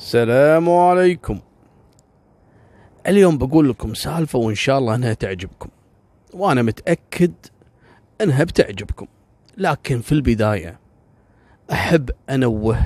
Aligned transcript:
السلام 0.00 0.70
عليكم. 0.70 1.40
اليوم 3.06 3.38
بقول 3.38 3.68
لكم 3.68 3.94
سالفة 3.94 4.38
وإن 4.38 4.54
شاء 4.54 4.78
الله 4.78 4.94
أنها 4.94 5.12
تعجبكم. 5.12 5.68
وأنا 6.34 6.62
متأكد 6.62 7.32
أنها 8.20 8.44
بتعجبكم. 8.44 9.06
لكن 9.58 10.00
في 10.00 10.12
البداية 10.12 10.78
أحب 11.72 12.10
أنوه 12.30 12.80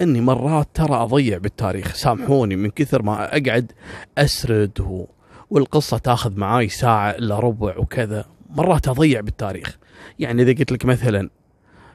أني 0.00 0.20
مرات 0.20 0.68
ترى 0.74 0.94
أضيع 0.94 1.38
بالتاريخ. 1.38 1.94
سامحوني 1.94 2.56
من 2.56 2.70
كثر 2.70 3.02
ما 3.02 3.36
أقعد 3.36 3.72
أسرد. 4.18 5.06
والقصة 5.50 5.98
تاخذ 5.98 6.36
معاي 6.38 6.68
ساعة 6.68 7.10
إلا 7.10 7.38
ربع 7.38 7.78
وكذا 7.78 8.24
مرات 8.50 8.88
أضيع 8.88 9.20
بالتاريخ. 9.20 9.78
يعني 10.18 10.42
إذا 10.42 10.52
قلت 10.52 10.72
لك 10.72 10.84
مثلا 10.84 11.30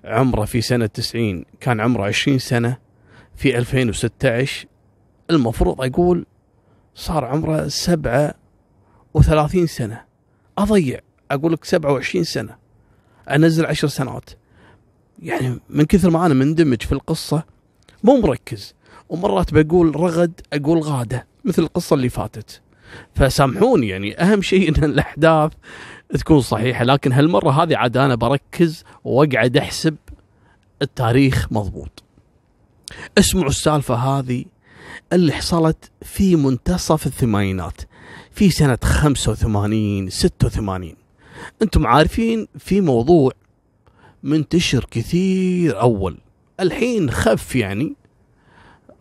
عمره 0.06 0.46
في 0.46 0.62
سنة 0.62 0.86
90 0.86 1.46
كان 1.60 1.80
عمره 1.80 2.04
20 2.06 2.40
سنة 2.40 2.91
في 3.36 3.58
2016 3.58 4.66
المفروض 5.30 5.82
أقول 5.82 6.26
صار 6.96 7.26
عمره 7.26 7.68
37 7.68 9.68
سنة. 9.68 10.04
أضيع 10.58 11.00
أقول 11.32 11.54
لك 11.54 11.66
27 11.66 12.24
سنة. 12.24 12.56
أنزل 13.30 13.66
10 13.66 13.88
سنوات. 13.88 14.30
يعني 15.20 15.60
من 15.70 15.86
كثر 15.86 16.10
ما 16.10 16.26
أنا 16.26 16.34
مندمج 16.34 16.82
في 16.82 16.92
القصة 16.92 17.44
مو 18.04 18.22
مركز. 18.22 18.76
ومرات 19.10 19.54
بقول 19.54 19.96
رغد 19.96 20.42
أقول 20.54 20.80
غادة 20.80 21.28
مثل 21.46 21.62
القصة 21.62 21.94
اللي 21.94 22.10
فاتت. 22.10 22.62
فسامحوني 23.16 23.88
يعني 23.88 24.22
أهم 24.22 24.42
شيء 24.42 24.78
أن 24.78 24.84
الأحداث 24.84 25.52
تكون 26.20 26.42
صحيحة. 26.42 26.84
لكن 26.84 27.12
هالمرة 27.12 27.64
هذه 27.64 27.78
عاد 27.78 27.98
أنا 27.98 28.16
بركز 28.16 28.84
وأقعد 29.04 29.58
أحسب 29.58 29.96
التاريخ 30.82 31.48
مضبوط. 31.52 32.01
اسمعوا 33.18 33.50
السالفة 33.50 33.96
هذه 33.96 34.46
اللي 35.14 35.32
حصلت 35.32 35.92
في 36.02 36.36
منتصف 36.36 37.08
الثمانينات 37.08 37.82
في 38.32 38.50
سنة 38.50 38.78
85 38.84 40.10
86 40.10 40.94
أنتم 41.62 41.88
عارفين 41.88 42.48
في 42.58 42.82
موضوع 42.82 43.32
منتشر 44.24 44.86
كثير 44.92 45.82
أول. 45.82 46.18
الحين 46.60 47.12
خف 47.12 47.56
يعني. 47.56 47.96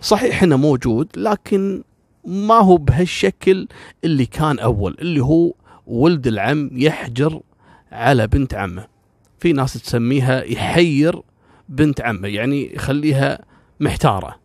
صحيح 0.01 0.43
إنه 0.43 0.57
موجود 0.57 1.09
لكن 1.17 1.83
ما 2.25 2.55
هو 2.55 2.77
بهالشكل 2.77 3.69
اللي 4.05 4.27
كان 4.27 4.59
أول 4.59 4.97
اللي 5.01 5.21
هو 5.21 5.53
ولد 5.87 6.27
العم 6.27 6.71
يحجر 6.73 7.41
على 7.93 8.27
بنت 8.27 8.55
عمه. 8.55 8.87
في 9.39 9.53
ناس 9.53 9.73
تسميها 9.73 10.43
يحير 10.45 11.23
بنت 11.69 12.01
عمه 12.01 12.29
يعني 12.29 12.75
يخليها 12.75 13.50
محتارة. 13.81 14.41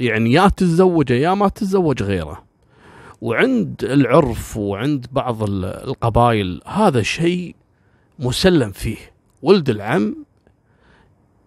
يعني 0.00 0.32
يا 0.32 0.48
تتزوجه 0.48 1.12
يا 1.12 1.34
ما 1.34 1.48
تتزوج 1.48 2.02
غيره. 2.02 2.44
وعند 3.20 3.84
العرف 3.84 4.56
وعند 4.56 5.06
بعض 5.12 5.42
القبائل 5.64 6.60
هذا 6.66 7.02
شيء 7.02 7.56
مسلم 8.18 8.72
فيه. 8.72 8.96
ولد 9.42 9.70
العم 9.70 10.16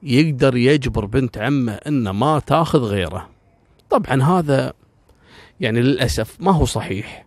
يقدر 0.03 0.55
يجبر 0.57 1.05
بنت 1.05 1.37
عمه 1.37 1.73
إنه 1.73 2.11
ما 2.11 2.39
تاخذ 2.39 2.79
غيره. 2.79 3.29
طبعا 3.89 4.23
هذا 4.23 4.73
يعني 5.59 5.81
للأسف 5.81 6.37
ما 6.39 6.51
هو 6.51 6.65
صحيح. 6.65 7.25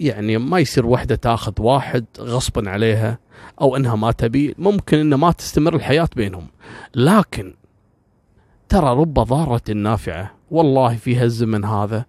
يعني 0.00 0.38
ما 0.38 0.58
يصير 0.58 0.86
وحدة 0.86 1.14
تاخذ 1.14 1.52
واحد 1.58 2.04
غصبا 2.18 2.70
عليها 2.70 3.18
أو 3.60 3.76
إنها 3.76 3.96
ما 3.96 4.12
تبي. 4.12 4.54
ممكن 4.58 4.98
انه 4.98 5.16
ما 5.16 5.32
تستمر 5.32 5.74
الحياة 5.74 6.08
بينهم. 6.16 6.46
لكن 6.94 7.54
ترى 8.68 9.00
رب 9.00 9.14
ضارة 9.14 9.72
نافعة. 9.72 10.34
والله 10.50 10.96
في 10.96 11.16
هالزمن 11.16 11.64
هذا. 11.64 12.04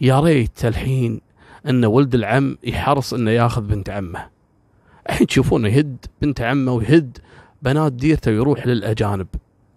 يا 0.00 0.20
ريت 0.20 0.64
الحين 0.64 1.20
أن 1.68 1.84
ولد 1.84 2.14
العم 2.14 2.58
يحرص 2.64 3.14
أنه 3.14 3.30
ياخذ 3.30 3.62
بنت 3.62 3.90
عمه. 3.90 4.26
الحين 5.10 5.26
تشوفونه 5.26 5.68
يهد 5.68 6.06
بنت 6.22 6.40
عمه 6.40 6.72
ويهد 6.72 7.18
بنات 7.62 7.92
ديرته 7.92 8.30
ويروح 8.30 8.66
للأجانب. 8.66 9.26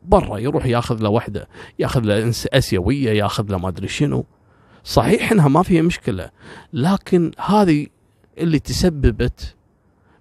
برا 0.03 0.37
يروح 0.37 0.65
ياخذ 0.65 0.99
له 0.99 1.09
وحده 1.09 1.47
ياخذ 1.79 2.01
له 2.01 2.33
أسيوية 2.53 3.11
ياخذ 3.11 3.51
له 3.51 3.57
ما 3.57 3.67
أدري 3.67 3.87
شنو. 3.87 4.25
صحيح 4.83 5.31
إنها 5.31 5.47
ما 5.47 5.63
فيها 5.63 5.81
مشكلة 5.81 6.29
لكن 6.73 7.31
هذه 7.45 7.87
اللي 8.37 8.59
تسببت 8.59 9.55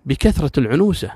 بكثرة 0.07 0.61
العنوسة. 0.61 1.11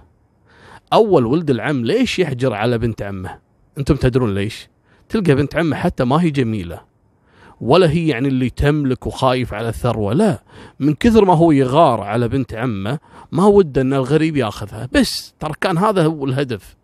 أول 0.93 1.27
ولد 1.27 1.50
العم 1.50 1.84
ليش 1.84 2.19
يحجر 2.19 2.55
على 2.55 2.78
بنت 2.78 3.03
عمه؟ 3.03 3.50
أنتم 3.81 3.97
تدرون 3.97 4.35
ليش؟ 4.35 4.69
تلقى 5.09 5.35
بنت 5.35 5.57
عمه 5.57 5.77
حتى 5.77 6.05
ما 6.05 6.23
هي 6.23 6.31
جميلة 6.31 6.81
ولا 7.61 7.91
هي 7.91 8.09
يعني 8.09 8.29
اللي 8.29 8.51
تملك 8.51 9.07
وخايف 9.07 9.55
على 9.55 9.69
الثروة 9.69 10.13
لا. 10.13 10.43
من 10.81 10.95
كثر 10.95 11.25
ما 11.25 11.35
هو 11.35 11.53
يغار 11.53 12.01
على 12.01 12.29
بنت 12.29 12.55
عمه 12.55 12.99
ما 13.33 13.45
وده 13.45 13.81
إن 13.81 13.93
الغريب 13.93 14.37
ياخذها. 14.37 14.89
بس 14.93 15.35
ترى 15.41 15.53
كان 15.61 15.79
هذا 15.79 16.05
هو 16.05 16.25
الهدف. 16.25 16.77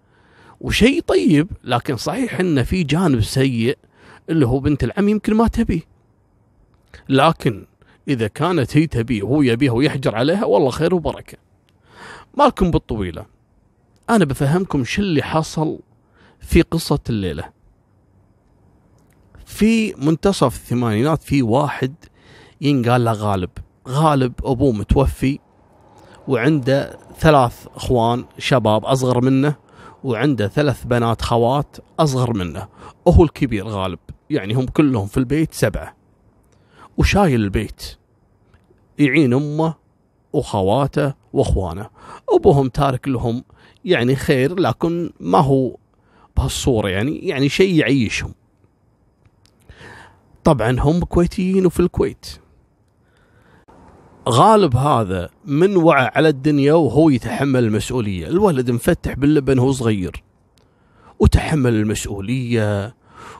وشيء 0.61 1.01
طيب 1.01 1.49
لكن 1.65 1.97
صحيح 1.97 2.41
إنه 2.41 2.63
في 2.63 2.83
جانب 2.83 3.21
سيء 3.21 3.79
اللي 4.31 4.47
هو 4.47 4.59
بنت 4.59 4.85
العم 4.85 5.09
يمكن 5.09 5.35
ما 5.35 5.49
تبي. 5.49 5.87
لكن 7.09 7.67
إذا 8.09 8.27
كانت 8.27 8.77
هي 8.77 8.87
تبيه 8.87 9.23
وهو 9.23 9.43
يبيها 9.43 9.73
ويحجر 9.73 10.15
عليها 10.15 10.45
والله 10.45 10.71
خير 10.71 10.95
وبركة. 10.95 11.39
مالكم 12.39 12.71
بالطويلة. 12.71 13.27
أنا 14.11 14.25
بفهمكم 14.25 14.85
شو 14.85 15.03
اللي 15.03 15.23
حصل 15.23 15.79
في 16.47 16.63
قصة 16.63 16.99
الليلة. 17.11 17.45
في 19.47 19.95
منتصف 19.95 20.57
الثمانينات 20.57 21.23
في 21.23 21.43
واحد 21.43 21.95
ينقال 22.61 23.05
له 23.05 23.13
غالب. 23.13 23.51
غالب 23.89 24.33
أبوه 24.45 24.73
متوفي 24.73 25.39
وعنده 26.29 26.99
ثلاث 27.19 27.67
أخوان 27.77 28.25
شباب 28.39 28.85
أصغر 28.85 29.21
منه 29.21 29.57
وعنده 30.05 30.49
ثلاث 30.49 30.85
بنات 30.85 31.23
خوات 31.23 31.77
أصغر 31.99 32.35
منه. 32.35 32.69
وهو 33.07 33.25
الكبير 33.25 33.69
غالب 33.69 33.99
يعني 34.31 34.55
هم 34.55 34.67
كلهم 34.67 35.07
في 35.07 35.17
البيت 35.17 35.55
سبعة. 35.55 35.97
وشايل 36.99 37.41
البيت. 37.41 37.97
يعين 38.99 39.33
أمه 39.33 39.75
وخواته 40.33 41.15
وأخوانه. 41.33 41.91
أبوهم 42.31 42.69
تارك 42.69 43.09
لهم 43.09 43.45
يعني 43.85 44.17
خير 44.17 44.61
لكن 44.61 45.11
ما 45.21 45.39
هو 45.39 45.77
بهالصورة 46.37 46.89
يعني 46.89 47.19
يعني 47.19 47.49
شيء 47.49 47.75
يعيشهم. 47.75 48.35
طبعا 50.45 50.81
هم 50.81 51.01
كويتيين 51.01 51.67
وفي 51.67 51.81
الكويت. 51.81 52.27
غالب 54.29 54.77
هذا 54.77 55.29
من 55.45 55.77
وعى 55.77 56.11
على 56.15 56.29
الدنيا 56.29 56.73
وهو 56.73 57.11
يتحمل 57.11 57.65
المسؤولية. 57.65 58.29
الولد 58.29 58.71
مفتح 58.71 59.13
باللبن 59.15 59.59
وهو 59.59 59.73
صغير. 59.73 60.23
وتحمل 61.19 61.75
المسؤولية 61.75 62.95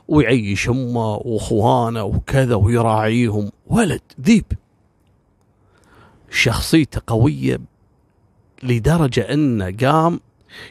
ويعيش 0.07 0.69
أمه 0.69 1.13
وأخوانه 1.15 2.03
وكذا 2.03 2.55
ويراعيهم. 2.55 3.51
ولد 3.67 4.01
ذيب. 4.21 4.45
شخصيته 6.29 7.01
قوية 7.07 7.59
لدرجة 8.63 9.33
إنه 9.33 9.75
قام 9.81 10.19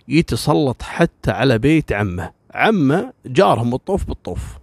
يتسلط 0.08 0.82
حتى 0.82 1.30
على 1.30 1.58
بيت 1.58 1.92
عمه. 1.92 2.32
عمه 2.54 3.12
جارهم 3.26 3.74
الطوف 3.74 4.04
بالطوف. 4.04 4.58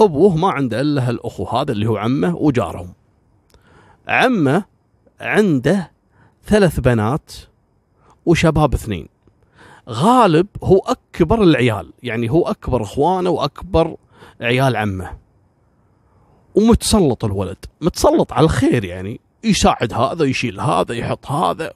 أبوه 0.00 0.36
ما 0.36 0.50
عنده 0.50 0.80
إلا 0.80 1.10
الاخو 1.10 1.44
هذا 1.44 1.72
اللي 1.72 1.86
هو 1.86 1.96
عمه 1.96 2.36
وجارهم. 2.36 2.92
عمه 4.08 4.64
عنده 5.20 5.90
ثلاث 6.46 6.80
بنات 6.80 7.32
وشباب 8.26 8.74
اثنين. 8.74 9.08
غالب 9.88 10.46
هو 10.62 10.78
أكبر 10.78 11.42
العيال 11.42 11.92
يعني 12.02 12.30
هو 12.30 12.42
أكبر 12.42 12.82
إخوانه 12.82 13.30
وأكبر 13.30 13.96
عيال 14.40 14.76
عمه. 14.76 15.10
ومتسلط 16.54 17.24
الولد 17.24 17.64
متسلط 17.80 18.32
على 18.32 18.44
الخير 18.44 18.84
يعني. 18.84 19.20
يساعد 19.44 19.92
هذا 19.92 20.24
يشيل 20.24 20.60
هذا 20.60 20.94
يحط 20.94 21.26
هذا. 21.26 21.72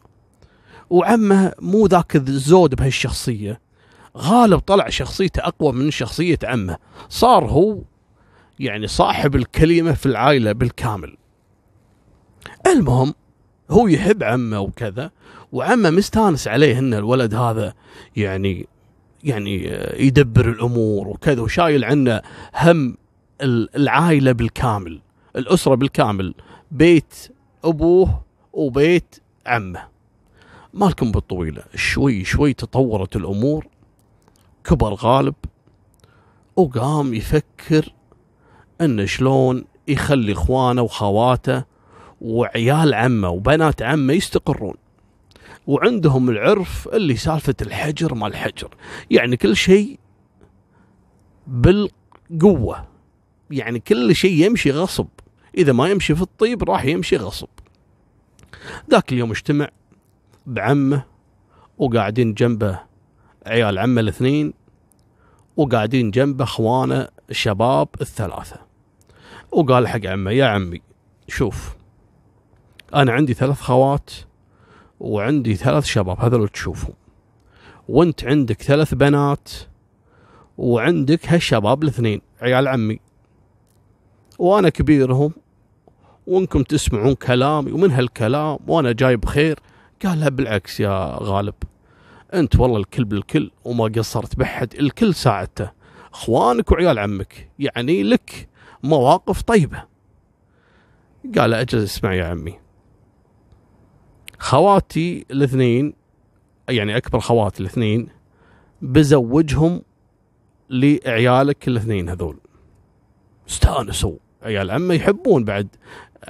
وعمه 0.91 1.53
مو 1.61 1.87
ذاك 1.87 2.17
الزود 2.17 2.75
بهالشخصية. 2.75 3.61
غالب 4.17 4.59
طلع 4.59 4.89
شخصيته 4.89 5.41
أقوى 5.41 5.73
من 5.73 5.91
شخصية 5.91 6.39
عمه. 6.45 6.77
صار 7.09 7.45
هو 7.45 7.79
يعني 8.59 8.87
صاحب 8.87 9.37
الكلمة 9.37 9.93
في 9.93 10.07
العائلة 10.07 10.53
بالكامل. 10.53 11.17
المهم 12.67 13.15
هو 13.71 13.89
يحب 13.89 14.23
عمه 14.23 14.61
وكذا 14.61 15.11
وعمه 15.53 15.91
مستانس 15.91 16.49
عليه 16.49 16.79
إن 16.79 16.95
الولد 16.95 17.35
هذا 17.35 17.75
يعني 18.17 18.67
يعني 19.25 19.65
يدبر 19.97 20.49
الأمور 20.49 21.09
وكذا 21.09 21.41
وشايل 21.41 21.85
عنه 21.85 22.23
هم 22.55 22.97
العائلة 23.43 24.33
بالكامل 24.33 25.01
الأسرة 25.37 25.75
بالكامل 25.75 26.35
بيت 26.71 27.15
أبوه 27.65 28.23
وبيت 28.53 29.17
عمه. 29.47 29.98
مالكم 30.79 31.13
بالطويلة. 31.13 31.63
شوي 31.75 32.25
شوي 32.25 32.53
تطورت 32.53 33.17
الأمور. 33.17 33.67
كبر 34.65 34.95
غالب. 34.95 35.35
وقام 36.57 37.15
يفكر 37.15 37.93
انه 38.81 39.05
شلون 39.05 39.65
يخلي 39.89 40.33
إخوانه 40.33 40.83
وخواته 40.83 41.65
وعيال 42.21 42.95
عمه 42.95 43.29
وبنات 43.29 43.83
عمه 43.83 44.13
يستقرون. 44.13 44.75
وعندهم 45.67 46.31
العرف 46.31 46.89
اللي 46.89 47.17
سالفة 47.17 47.55
الحجر 47.63 48.15
ما 48.15 48.27
الحجر 48.27 48.75
يعني 49.11 49.37
كل 49.37 49.57
شيء 49.57 49.99
بالقوة. 51.47 52.89
يعني 53.51 53.79
كل 53.79 54.17
شيء 54.17 54.47
يمشي 54.47 54.71
غصب. 54.71 55.09
إذا 55.59 55.73
ما 55.73 55.89
يمشي 55.89 56.15
في 56.15 56.23
الطيب 56.23 56.71
راح 56.71 56.85
يمشي 56.85 57.17
غصب. 57.17 57.49
ذاك 58.91 59.13
اليوم 59.13 59.31
اجتمع 59.31 59.69
بعمه 60.49 61.05
وقاعدين 61.79 62.35
جنبه 62.35 62.81
عيال 63.47 63.79
عمه 63.79 64.01
الاثنين 64.01 64.53
وقاعدين 65.57 66.11
جنبه 66.11 66.45
اخوانه 66.45 67.09
الشباب 67.31 67.89
الثلاثة. 68.01 68.57
وقال 69.53 69.89
حق 69.89 70.07
عمه 70.07 70.31
يا 70.31 70.47
عمي 70.47 70.81
شوف 71.29 71.77
أنا 72.95 73.13
عندي 73.13 73.35
ثلاث 73.35 73.61
خوات 73.61 74.11
وعندي 75.01 75.55
ثلاث 75.55 75.85
شباب 75.85 76.21
هذول 76.21 76.49
تشوفهم 76.49 76.95
وأنت 77.89 78.25
عندك 78.25 78.63
ثلاث 78.63 78.95
بنات 78.95 79.49
وعندك 80.59 81.29
هالشباب 81.29 81.83
الاثنين 81.83 82.21
عيال 82.43 82.69
عمي. 82.69 83.01
وأنا 84.39 84.69
كبيرهم 84.69 85.33
وأنكم 86.27 86.63
تسمعون 86.63 87.15
كلامي 87.15 87.73
ومن 87.73 87.91
هالكلام 87.91 88.59
وأنا 88.67 88.93
جايب 88.93 89.25
خير 89.25 89.59
قال 90.05 90.21
لا 90.21 90.29
بالعكس 90.29 90.81
يا 90.81 91.19
غالب 91.23 91.55
أنت 92.35 92.57
والله 92.57 92.77
الكل 92.77 93.05
بالكل 93.05 93.51
وما 93.65 93.85
قصرت 93.85 94.37
بحد 94.37 94.75
الكل 94.75 95.15
ساعدته. 95.15 95.71
أخوانك 96.13 96.73
وعيال 96.73 96.99
عمك 96.99 97.51
يعني 97.59 98.03
لك 98.03 98.49
مواقف 98.83 99.43
طيبة. 99.43 99.85
قال 101.39 101.55
أجل 101.55 101.83
اسمع 101.83 102.15
يا 102.15 102.25
عمي. 102.25 102.59
خواتي 104.39 105.27
الاثنين 105.31 105.95
يعني 106.69 106.97
أكبر 106.97 107.21
خواتي 107.21 107.61
الاثنين 107.61 108.09
بزوجهم 108.83 109.83
لعيالك 110.71 111.69
الاثنين 111.69 112.09
هذول. 112.09 112.39
استانسوا 113.49 114.17
عيال 114.43 114.71
عمه 114.71 114.95
يحبون 114.95 115.45
بعد 115.45 115.69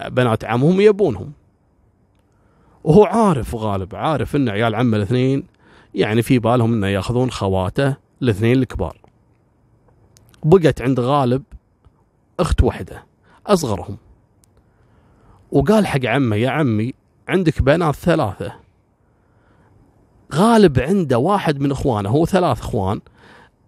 بنات 0.09 0.45
عمهم 0.45 0.81
يبونهم. 0.81 1.33
وهو 2.85 3.05
عارف 3.05 3.55
غالب 3.55 3.95
عارف 3.95 4.37
إن 4.37 4.49
عيال 4.49 4.75
عمه 4.75 4.97
الاثنين 4.97 5.45
يعني 5.95 6.23
في 6.23 6.39
بالهم 6.39 6.73
إنه 6.73 6.87
يأخذون 6.87 7.31
خواته 7.31 7.97
الاثنين 8.23 8.59
الكبار. 8.59 8.97
بقت 10.45 10.83
عند 10.83 11.01
غالب 11.01 11.43
أخت 12.41 12.63
واحدة 12.63 13.05
أصغرهم. 13.47 13.97
وقال 15.53 15.87
حق 15.87 16.05
عمه 16.05 16.37
يا 16.37 16.51
عمي 16.51 16.95
عندك 17.29 17.63
بنات 17.63 17.95
ثلاثة. 17.95 18.53
غالب 20.35 20.79
عنده 20.79 21.19
واحد 21.19 21.61
من 21.61 21.71
إخوانه 21.71 22.11
هو 22.11 22.27
ثلاث 22.27 22.61
إخوان. 22.61 23.01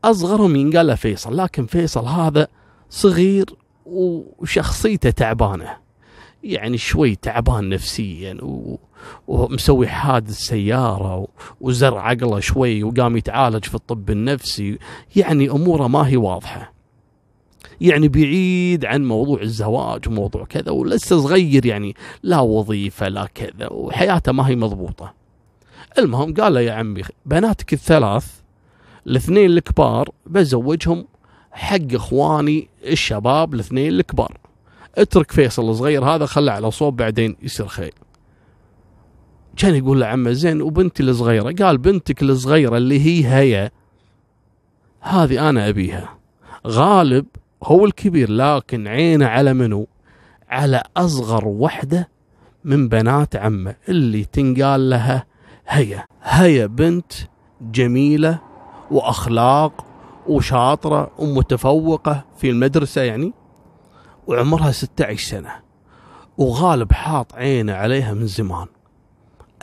أصغرهم 0.05 0.57
ينقال 0.57 0.87
له 0.87 0.95
فيصل 0.95 1.37
لكن 1.37 1.67
فيصل 1.67 2.05
هذا 2.05 2.49
صغير 2.91 3.55
وشخصيته 3.87 5.11
تعبانة. 5.11 5.77
يعني 6.45 6.79
شوي 6.79 7.15
تعبان 7.15 7.69
نفسيا 7.69 8.39
و... 8.43 8.79
ومسوي 9.29 9.89
حادث 9.89 10.37
سيارة 10.39 11.29
وزر 11.61 11.99
عقله 11.99 12.41
شوي 12.41 12.83
وقام 12.83 13.17
يتعالج 13.17 13.65
في 13.65 13.75
الطب 13.75 14.11
النفسي. 14.11 14.79
يعني 15.17 15.51
أموره 15.51 15.89
ما 15.89 16.09
هي 16.09 16.17
واضحة. 16.17 16.73
يعني 17.81 18.09
بعيد 18.09 18.85
عن 18.85 19.05
موضوع 19.05 19.43
الزواج 19.43 20.09
وموضوع 20.09 20.45
كذا 20.45 20.71
ولسه 20.71 21.21
صغير 21.21 21.67
يعني 21.67 21.95
لا 22.23 22.41
وظيفة 22.41 23.09
لا 23.09 23.27
كذا 23.35 23.69
وحياته 23.71 24.33
ما 24.33 24.49
هي 24.49 24.57
مضبوطة. 24.57 25.15
المهم 25.99 26.35
قال 26.35 26.55
له 26.55 26.61
يا 26.61 26.73
عمي 26.73 27.03
بناتك 27.27 27.73
الثلاث 27.73 28.41
الاثنين 29.07 29.51
الكبار 29.51 30.09
بزوجهم 30.27 31.07
حق 31.53 31.95
إخواني 31.95 32.69
الشباب 32.85 33.55
الاثنين 33.55 33.93
الكبار. 33.93 34.37
اترك 34.99 35.33
فيصل 35.33 35.71
الصغير 35.71 36.05
هذا 36.05 36.27
خله 36.27 36.53
على 36.53 36.71
صوب 36.71 36.97
بعدين 36.97 37.37
يصير 37.43 37.67
خير. 37.67 37.95
كان 39.57 39.75
يقول 39.75 40.01
له 40.01 40.07
عمه 40.07 40.33
زين 40.33 40.63
وبنتي 40.63 41.03
الصغيرة؟ 41.03 41.55
قال 41.65 41.79
بنتك 41.79 42.23
الصغيرة 42.23 42.77
اللي 42.77 43.01
هي 43.01 43.35
هي 43.35 43.71
هذه 45.01 45.49
أنا 45.49 45.69
أبيها. 45.69 46.19
غالب 46.67 47.27
هو 47.65 47.85
الكبير 47.85 48.31
لكن 48.31 48.87
عينه 48.89 49.27
على 49.27 49.55
منو؟ 49.55 49.87
على 50.49 50.83
أصغر 50.97 51.49
وحدة 51.49 52.09
من 52.65 52.89
بنات 52.89 53.37
عمه 53.37 53.75
اللي 53.89 54.25
تنقال 54.25 54.91
لها 54.91 55.27
هيا 55.69 56.05
هيا 56.23 56.67
بنت 56.67 57.13
جميلة 57.61 58.39
وأخلاق 58.91 59.85
وشاطرة 60.27 61.11
ومتفوقة 61.19 62.25
في 62.37 62.51
المدرسة 62.51 63.03
يعني. 63.03 63.33
وعمرها 64.31 64.73
16 64.73 65.31
سنة 65.31 65.51
وغالب 66.39 66.93
حاط 66.93 67.35
عينه 67.35 67.73
عليها 67.73 68.15
من 68.15 68.27
زمان. 68.27 68.67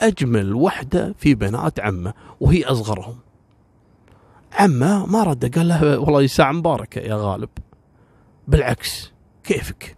أجمل 0.00 0.54
وحدة 0.54 1.14
في 1.18 1.34
بنات 1.34 1.80
عمه 1.80 2.14
وهي 2.40 2.64
أصغرهم. 2.64 3.16
عمه 4.52 5.06
ما 5.06 5.22
رد 5.22 5.58
قال 5.58 5.68
له 5.68 5.98
والله 5.98 6.26
ساعة 6.26 6.52
مباركة 6.52 6.98
يا 6.98 7.14
غالب. 7.14 7.48
بالعكس 8.48 9.12
كيفك؟ 9.44 9.96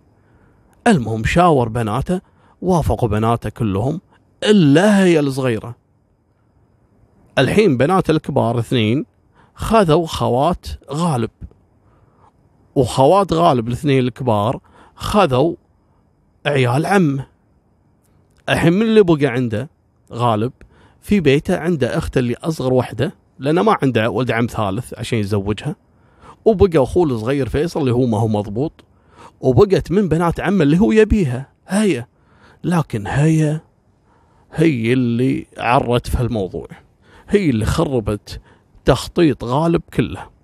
المهم 0.86 1.24
شاور 1.24 1.68
بناته 1.68 2.20
وافقوا 2.62 3.08
بناته 3.08 3.50
كلهم 3.50 4.00
إلا 4.44 5.04
هي 5.04 5.20
الصغيرة. 5.20 5.76
الحين 7.38 7.76
بنات 7.76 8.10
الكبار 8.10 8.58
اثنين 8.58 9.06
خذوا 9.54 10.06
خوات 10.06 10.66
غالب. 10.90 11.30
وخوات 12.80 13.32
غالب 13.32 13.68
الاثنين 13.68 13.98
الكبار 13.98 14.60
خذوا 14.94 15.54
عيال 16.46 16.86
عمه. 16.86 17.26
الحين 18.48 18.72
من 18.72 18.82
اللي 18.82 19.02
بقى 19.02 19.26
عنده 19.26 19.70
غالب؟ 20.12 20.52
في 21.00 21.20
بيته 21.20 21.58
عنده 21.58 21.98
اخته 21.98 22.18
اللي 22.18 22.34
أصغر 22.34 22.72
وحدة 22.72 23.14
لأنه 23.38 23.62
ما 23.62 23.76
عنده 23.82 24.10
ولد 24.10 24.30
عم 24.30 24.46
ثالث 24.46 24.94
عشان 24.98 25.18
يتزوجها. 25.18 25.76
وبقى 26.44 26.82
أخوه 26.82 27.04
الصغير 27.04 27.48
فيصل 27.48 27.80
اللي 27.80 27.92
هو 27.92 28.06
ما 28.06 28.18
هو 28.18 28.28
مضبوط. 28.28 28.84
وبقت 29.40 29.90
من 29.90 30.08
بنات 30.08 30.40
عمه 30.40 30.62
اللي 30.62 30.80
هو 30.80 30.92
يبيها 30.92 31.48
هي. 31.68 32.06
لكن 32.64 33.06
هي 33.06 33.60
هي 34.52 34.92
اللي 34.92 35.46
عرت 35.58 36.06
في 36.06 36.20
الموضوع. 36.20 36.68
هي 37.28 37.50
اللي 37.50 37.64
خربت 37.64 38.40
تخطيط 38.84 39.44
غالب 39.44 39.82
كله. 39.94 40.39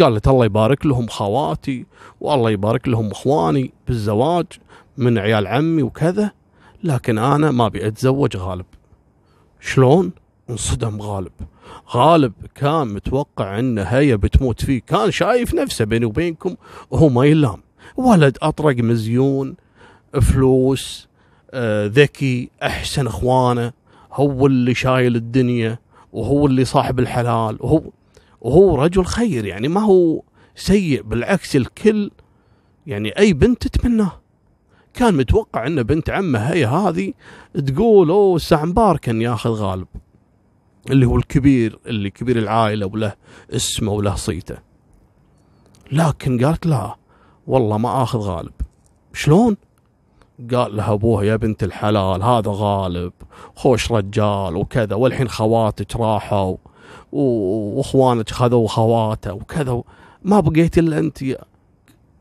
قالت 0.00 0.28
الله 0.28 0.44
يبارك 0.44 0.86
لهم 0.86 1.06
خواتي 1.06 1.86
والله 2.20 2.50
يبارك 2.50 2.88
لهم 2.88 3.10
إخواني 3.10 3.72
بالزواج 3.86 4.46
من 4.96 5.18
عيال 5.18 5.46
عمي 5.46 5.82
وكذا 5.82 6.30
لكن 6.84 7.18
أنا 7.18 7.50
ما 7.50 7.66
أبي 7.66 7.86
أتزوج 7.86 8.36
غالب. 8.36 8.66
شلون؟ 9.60 10.12
انصدم 10.50 11.02
غالب. 11.02 11.32
غالب 11.94 12.32
كان 12.54 12.88
متوقع 12.88 13.58
إن 13.58 13.78
هي 13.78 14.16
بتموت 14.16 14.64
فيه. 14.64 14.80
كان 14.86 15.10
شايف 15.10 15.54
نفسه 15.54 15.84
بيني 15.84 16.04
وبينكم 16.04 16.56
وهو 16.90 17.08
ما 17.08 17.24
يلام. 17.24 17.62
ولد 17.96 18.38
أطرق 18.42 18.76
مزيون 18.76 19.56
فلوس 20.22 21.08
آه 21.50 21.86
ذكي 21.86 22.50
أحسن 22.62 23.06
إخوانه 23.06 23.72
هو 24.12 24.46
اللي 24.46 24.74
شايل 24.74 25.16
الدنيا 25.16 25.78
وهو 26.12 26.46
اللي 26.46 26.64
صاحب 26.64 26.98
الحلال 26.98 27.56
وهو 27.60 27.82
وهو 28.42 28.82
رجل 28.82 29.04
خير 29.04 29.44
يعني 29.44 29.68
ما 29.68 29.80
هو 29.80 30.22
سيء 30.54 31.02
بالعكس 31.02 31.56
الكل 31.56 32.10
يعني 32.86 33.18
أي 33.18 33.32
بنت 33.32 33.66
تتمناه. 33.66 34.12
كان 34.94 35.16
متوقع 35.16 35.66
إن 35.66 35.82
بنت 35.82 36.10
عمه 36.10 36.38
هي 36.38 36.66
هذه 36.66 37.12
تقول 37.66 38.10
أوه 38.10 38.36
السعنبار 38.36 38.96
كان 38.96 39.22
ياخذ 39.22 39.50
غالب 39.50 39.86
اللي 40.90 41.06
هو 41.06 41.16
الكبير 41.16 41.78
اللي 41.86 42.10
كبير 42.10 42.38
العائلة 42.38 42.86
وله 42.86 43.12
اسمه 43.50 43.92
وله 43.92 44.14
صيته. 44.14 44.56
لكن 45.92 46.44
قالت 46.44 46.66
لا 46.66 46.96
والله 47.46 47.78
ما 47.78 48.02
آخذ 48.02 48.18
غالب. 48.18 48.52
شلون؟ 49.12 49.56
قال 50.54 50.76
لها 50.76 50.92
ابوها 50.92 51.24
يا 51.24 51.36
بنت 51.36 51.62
الحلال 51.62 52.22
هذا 52.22 52.50
غالب 52.54 53.12
خوش 53.54 53.92
رجال 53.92 54.56
وكذا 54.56 54.94
والحين 54.94 55.28
خواتك 55.28 55.96
راحوا. 55.96 56.56
وإخوانك 57.12 58.30
خذوا 58.30 58.68
خواته 58.68 59.32
وكذا 59.32 59.82
ما 60.22 60.40
بقيت 60.40 60.78
إلا 60.78 60.98
أنت 60.98 61.18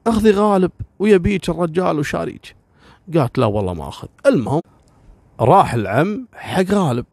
أخذي 0.07 0.31
غالب 0.31 0.71
ويبيك 0.99 1.49
الرجال 1.49 1.99
وشاريك. 1.99 2.55
قالت 3.13 3.37
لا 3.37 3.45
والله 3.45 3.73
ما 3.73 3.87
أخذ. 3.87 4.07
المهم 4.25 4.61
راح 5.39 5.73
العم 5.73 6.27
حق 6.33 6.71
غالب. 6.71 7.05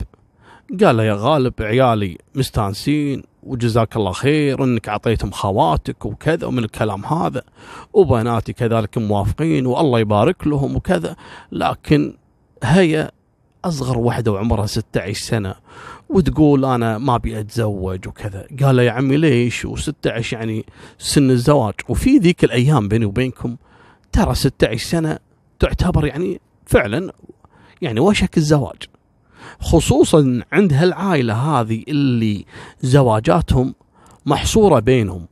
قال 0.85 0.97
له 0.97 1.03
يا 1.03 1.17
غالب 1.19 1.53
عيالي 1.61 2.19
مستانسين 2.35 3.23
وجزاك 3.43 3.97
الله 3.97 4.13
خير 4.13 4.65
إنك 4.65 4.89
أعطيتهم 4.89 5.31
خواتك 5.31 6.07
وكذا 6.07 6.47
ومن 6.47 6.65
الكلام 6.65 7.05
هذا 7.05 7.43
وبناتي 7.93 8.53
كذلك 8.53 8.99
موافقين 8.99 9.67
والله 9.67 10.01
يبارك 10.01 10.47
لهم 10.47 10.77
وكذا. 10.77 11.17
لكن 11.53 12.15
هي 12.65 13.11
أصغر 13.65 13.99
واحدة 13.99 14.33
وعمرها 14.33 14.67
16 14.67 15.25
سنة 15.25 15.55
وتقول 16.09 16.65
أنا 16.65 16.99
ما 16.99 17.15
أبي 17.15 17.41
أتزوج 17.41 18.09
وكذا. 18.09 18.47
قال 18.63 18.77
له 18.77 18.83
يا 18.83 18.91
عمي 18.91 19.17
ليش؟ 19.17 19.67
و16 19.67 20.33
يعني 20.33 20.65
سن 20.99 21.31
الزواج. 21.31 21.75
وفي 21.89 22.19
ذيك 22.19 22.45
الأيام 22.45 22.89
بيني 22.89 23.05
وبينكم 23.05 23.57
ترى 24.13 24.35
16 24.35 24.89
سنة 24.89 25.19
تعتبر 25.59 26.07
يعني 26.07 26.41
فعلا 26.67 27.13
يعني 27.83 28.01
وشك 28.01 28.37
الزواج. 28.37 28.83
خصوصا 29.61 30.43
عند 30.53 30.73
هالعائلة 30.73 31.35
هذه 31.35 31.85
اللي 31.89 32.45
زواجاتهم 32.81 33.75
محصورة 34.27 34.81
بينهم. 34.81 35.27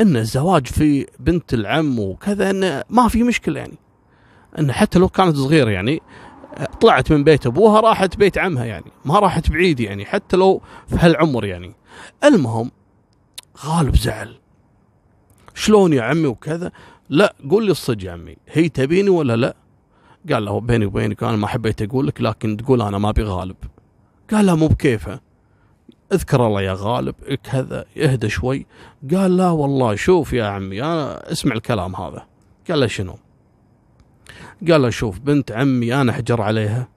إن 0.00 0.16
الزواج 0.16 0.66
في 0.66 1.06
بنت 1.20 1.54
العم 1.54 1.98
وكذا 1.98 2.50
انه 2.50 2.82
ما 2.90 3.08
في 3.08 3.22
مشكلة 3.22 3.60
يعني. 3.60 3.78
إن 4.58 4.72
حتى 4.72 4.98
لو 4.98 5.08
كانت 5.08 5.36
صغيرة 5.36 5.70
يعني 5.70 6.02
طلعت 6.80 7.12
من 7.12 7.24
بيت 7.24 7.46
أبوها 7.46 7.80
راحت 7.80 8.16
بيت 8.16 8.38
عمها 8.38 8.64
يعني. 8.64 8.92
ما 9.04 9.18
راحت 9.18 9.50
بعيد 9.50 9.80
يعني 9.80 10.04
حتى 10.04 10.36
لو 10.36 10.62
في 10.86 10.96
هالعمر 10.98 11.44
يعني. 11.44 11.74
المهم 12.24 12.70
غالب 13.64 13.96
زعل. 13.96 14.34
شلون 15.54 15.92
يا 15.92 16.02
عمي 16.02 16.26
وكذا؟ 16.26 16.72
لا 17.08 17.34
قول 17.50 17.64
لي 17.64 17.70
الصدق 17.70 18.04
يا 18.04 18.12
عمي. 18.12 18.36
هي 18.48 18.68
تبيني 18.68 19.10
ولا 19.10 19.36
لا؟ 19.36 19.56
قال 20.32 20.44
له 20.44 20.60
بيني 20.60 20.86
وبينك 20.86 21.22
أنا 21.22 21.36
ما 21.36 21.46
حبيت 21.46 21.82
أقول 21.82 22.06
لك 22.06 22.20
لكن 22.20 22.56
تقول 22.56 22.82
أنا 22.82 22.98
ما 22.98 23.08
أبي 23.08 23.22
غالب. 23.22 23.56
قال 24.32 24.46
له 24.46 24.56
مو 24.56 24.68
بكيفه. 24.68 25.20
اذكر 26.12 26.46
الله 26.46 26.62
يا 26.62 26.76
غالب 26.78 27.14
كذا 27.42 27.84
اهدى 27.96 28.28
شوي. 28.28 28.66
قال 29.14 29.36
لا 29.36 29.50
والله 29.50 29.94
شوف 29.94 30.32
يا 30.32 30.44
عمي 30.44 30.82
أنا 30.82 31.32
أسمع 31.32 31.54
الكلام 31.54 31.96
هذا. 31.96 32.26
قال 32.70 32.80
له 32.80 32.86
شنو؟ 32.86 33.18
قال 34.70 34.82
له 34.82 34.90
شوف 34.90 35.18
بنت 35.18 35.52
عمي 35.52 35.94
أنا 35.94 36.12
أحجر 36.12 36.42
عليها 36.42 36.88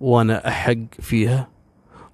وأنا 0.00 0.48
أحق 0.48 1.00
فيها 1.00 1.48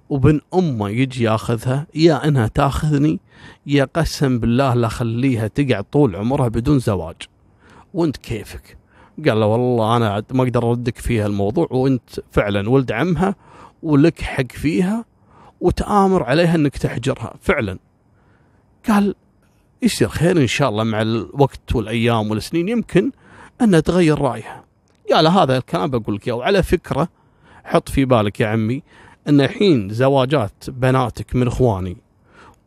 وبن 0.09 0.41
أمه 0.53 0.89
يجي 0.89 1.23
ياخذها 1.23 1.87
يا 1.95 2.27
إنها 2.27 2.47
تاخذني 2.47 3.19
يا 3.65 3.85
قسم 3.93 4.39
بالله 4.39 4.73
لا 4.73 4.87
خليها 4.87 5.47
تقعد 5.47 5.83
طول 5.83 6.15
عمرها 6.15 6.47
بدون 6.47 6.79
زواج. 6.79 7.15
وأنت 7.93 8.17
كيفك؟ 8.17 8.77
قال 9.27 9.39
له 9.39 9.45
والله 9.45 9.97
أنا 9.97 10.23
ما 10.31 10.43
أقدر 10.43 10.69
أردك 10.69 10.97
فيها 10.97 11.25
الموضوع 11.25 11.67
وأنت 11.71 12.09
فعلا 12.31 12.69
ولد 12.69 12.91
عمها 12.91 13.35
ولك 13.83 14.21
حق 14.21 14.51
فيها 14.51 15.05
وتآمر 15.61 16.23
عليها 16.23 16.55
إنك 16.55 16.77
تحجرها 16.77 17.33
فعلا. 17.41 17.77
قال 18.89 19.15
يصير 19.81 20.09
خير 20.09 20.41
إن 20.41 20.47
شاء 20.47 20.69
الله 20.69 20.83
مع 20.83 21.01
الوقت 21.01 21.75
والأيام 21.75 22.31
والسنين؟ 22.31 22.69
يمكن 22.69 23.11
انها 23.63 23.79
تغير 23.79 24.21
رأيها. 24.21 24.63
قال 25.13 25.27
هذا 25.27 25.57
الكلام 25.57 25.89
بقول 25.91 26.15
لك 26.15 26.27
وعلى 26.27 26.63
فكرة 26.63 27.07
حط 27.63 27.89
في 27.89 28.05
بالك 28.05 28.39
يا 28.39 28.47
عمي 28.47 28.83
أن 29.27 29.41
الحين 29.41 29.89
زواجات 29.89 30.53
بناتك 30.67 31.35
من 31.35 31.47
إخواني 31.47 31.97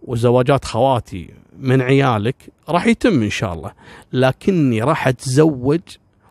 وزواجات 0.04 0.64
خواتي 0.64 1.30
من 1.58 1.82
عيالك 1.82 2.36
راح 2.68 2.86
يتم 2.86 3.22
إن 3.22 3.30
شاء 3.30 3.52
الله. 3.52 3.72
لكني 4.12 4.82
راح 4.82 5.08
أتزوج 5.08 5.80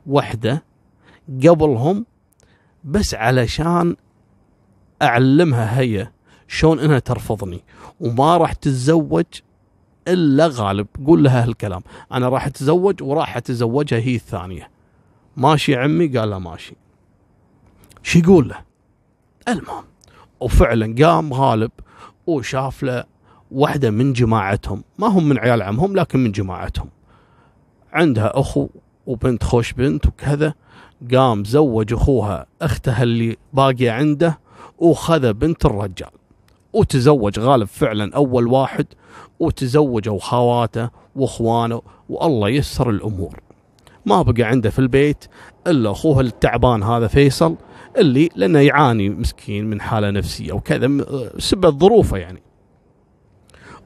وحدة 0.07 0.63
قبلهم 1.47 2.05
بس 2.83 3.13
علشان 3.15 3.95
أعلمها 5.01 5.79
هي 5.79 6.07
شلون 6.47 6.79
إنها 6.79 6.99
ترفضني 6.99 7.61
وما 7.99 8.37
راح 8.37 8.53
تتزوج 8.53 9.25
إلا 10.07 10.49
غالب 10.51 10.87
قول 11.07 11.23
لها 11.23 11.43
هالكلام. 11.43 11.81
أنا 12.11 12.29
راح 12.29 12.45
أتزوج 12.45 13.03
وراح 13.03 13.37
أتزوجها 13.37 13.99
هي 13.99 14.15
الثانية. 14.15 14.69
ماشي 15.37 15.75
عمي؟ 15.75 16.07
قال 16.07 16.29
له 16.29 16.39
ماشي. 16.39 16.75
شو 18.03 18.19
يقول 18.19 18.49
له؟ 18.49 18.57
المهم 19.47 19.83
وفعلا 20.39 21.05
قام 21.05 21.33
غالب 21.33 21.71
وشاف 22.27 22.83
له 22.83 23.03
واحدة 23.51 23.91
من 23.91 24.13
جماعتهم. 24.13 24.83
ما 24.99 25.07
هم 25.07 25.29
من 25.29 25.39
عيال 25.39 25.61
عمهم 25.61 25.95
لكن 25.95 26.19
من 26.19 26.31
جماعتهم. 26.31 26.89
عندها 27.93 28.39
أخو 28.39 28.67
وبنت 29.05 29.43
خوش 29.43 29.73
بنت 29.73 30.05
وكذا. 30.05 30.53
قام 31.13 31.43
زوج 31.43 31.93
أخوها 31.93 32.45
أختها 32.61 33.03
اللي 33.03 33.37
باقية 33.53 33.91
عنده 33.91 34.39
وخذ 34.77 35.33
بنت 35.33 35.65
الرجال. 35.65 36.09
وتزوج 36.75 37.39
غالب 37.39 37.67
فعلا 37.67 38.15
أول 38.15 38.47
واحد 38.47 38.85
وتزوجوا 39.39 40.19
خواته 40.19 40.89
وإخوانه 41.15 41.81
والله 42.09 42.49
يسر 42.49 42.89
الأمور. 42.89 43.39
ما 44.05 44.21
بقى 44.21 44.43
عنده 44.43 44.69
في 44.69 44.79
البيت 44.79 45.25
إلا 45.67 45.91
أخوه 45.91 46.21
التعبان 46.21 46.83
هذا 46.83 47.07
فيصل 47.07 47.55
اللي 47.97 48.29
لأنه 48.35 48.59
يعاني 48.59 49.09
مسكين 49.09 49.65
من 49.65 49.81
حالة 49.81 50.09
نفسية 50.11 50.53
وكذا 50.53 50.87
بسبب 51.37 51.79
ظروفه 51.79 52.17
يعني. 52.17 52.41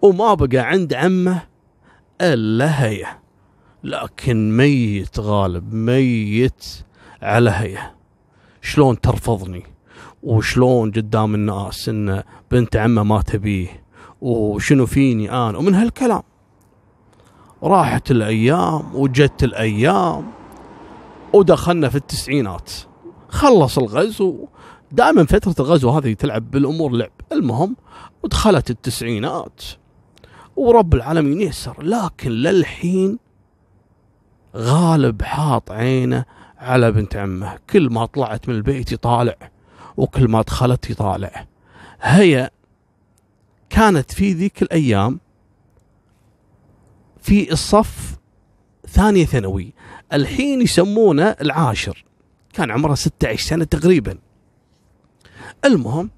وما 0.01 0.34
بقى 0.34 0.58
عند 0.58 0.93
عمه 0.93 1.41
إلا 2.22 2.86
هي. 2.86 3.05
لكن 3.84 4.58
ميت 4.58 5.19
غالب 5.19 5.74
ميت 5.74 6.65
على 7.22 7.50
هي. 7.50 7.77
شلون 8.62 9.01
ترفضني؟ 9.01 9.63
وشلون 10.23 10.91
قدام 10.91 11.35
الناس 11.35 11.89
إن 11.89 12.23
بنت 12.51 12.75
عمه 12.75 13.03
ما 13.03 13.21
تبيه 13.21 13.83
وشنو 14.21 14.85
فيني 14.85 15.31
أنا؟ 15.31 15.57
ومن 15.57 15.75
هالكلام. 15.75 16.21
راحت 17.63 18.11
الأيام 18.11 18.95
وجت 18.95 19.43
الأيام 19.43 20.31
ودخلنا 21.33 21.89
في 21.89 21.95
التسعينات. 21.95 22.71
خلص 23.29 23.77
الغزو. 23.77 24.47
دائما 24.91 25.25
فترة 25.25 25.55
الغزو 25.59 25.89
هذه 25.89 26.13
تلعب 26.13 26.51
بالأمور 26.51 26.91
لعب. 26.91 27.11
المهم 27.31 27.75
ودخلت 28.23 28.69
التسعينات. 28.69 29.63
ورب 30.55 30.93
العالمين 30.93 31.41
يسر 31.41 31.83
لكن 31.83 32.31
للحين 32.31 33.19
غالب 34.55 35.21
حاط 35.21 35.71
عينه 35.71 36.25
على 36.57 36.91
بنت 36.91 37.15
عمه. 37.15 37.57
كل 37.69 37.89
ما 37.89 38.05
طلعت 38.05 38.49
من 38.49 38.55
البيت 38.55 38.91
يطالع. 38.91 39.35
وكل 39.99 40.27
ما 40.27 40.41
دخلت 40.41 40.89
يطالع. 40.89 41.47
هي 42.01 42.49
كانت 43.69 44.11
في 44.11 44.33
ذيك 44.33 44.61
الأيام 44.61 45.19
في 47.21 47.51
الصف 47.51 48.17
ثانية 48.87 49.25
ثانوي. 49.25 49.73
الحين 50.13 50.61
يسمونه 50.61 51.35
العاشر. 51.41 52.05
كان 52.53 52.71
عمره 52.71 52.93
16 52.95 53.47
سنة 53.47 53.63
تقريبا. 53.63 54.17
المهم 55.65 56.09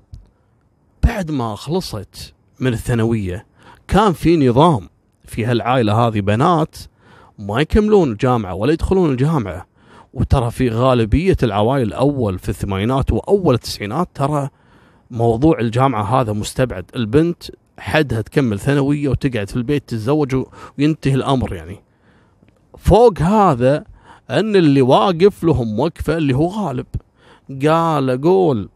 بعد 1.03 1.31
ما 1.31 1.55
خلصت 1.55 2.33
من 2.59 2.73
الثانوية 2.73 3.45
كان 3.87 4.13
في 4.13 4.49
نظام 4.49 4.89
في 5.25 5.45
هالعائلة 5.45 6.07
هذه 6.07 6.21
بنات 6.21 6.75
ما 7.39 7.61
يكملون 7.61 8.11
الجامعة 8.11 8.53
ولا 8.53 8.73
يدخلون 8.73 9.11
الجامعة. 9.11 9.70
وترى 10.13 10.51
في 10.51 10.69
غالبية 10.69 11.37
العوائل 11.43 11.93
اول 11.93 12.39
في 12.39 12.49
الثمانينات 12.49 13.11
وأول 13.11 13.53
التسعينات 13.53 14.09
ترى 14.13 14.49
موضوع 15.11 15.59
الجامعة 15.59 16.21
هذا 16.21 16.33
مستبعد. 16.33 16.85
البنت 16.95 17.43
حدها 17.79 18.21
تكمل 18.21 18.59
ثانوية 18.59 19.09
وتقعد 19.09 19.49
في 19.49 19.55
البيت 19.55 19.89
تتزوج 19.89 20.45
وينتهي 20.79 21.15
الأمر 21.15 21.53
يعني. 21.53 21.79
فوق 22.77 23.19
هذا 23.19 23.83
أن 24.29 24.55
اللي 24.55 24.81
واقف 24.81 25.43
لهم 25.43 25.79
وقفة 25.79 26.17
اللي 26.17 26.35
هو 26.35 26.47
غالب. 26.47 26.85
قال 27.67 28.21
قول 28.21 28.69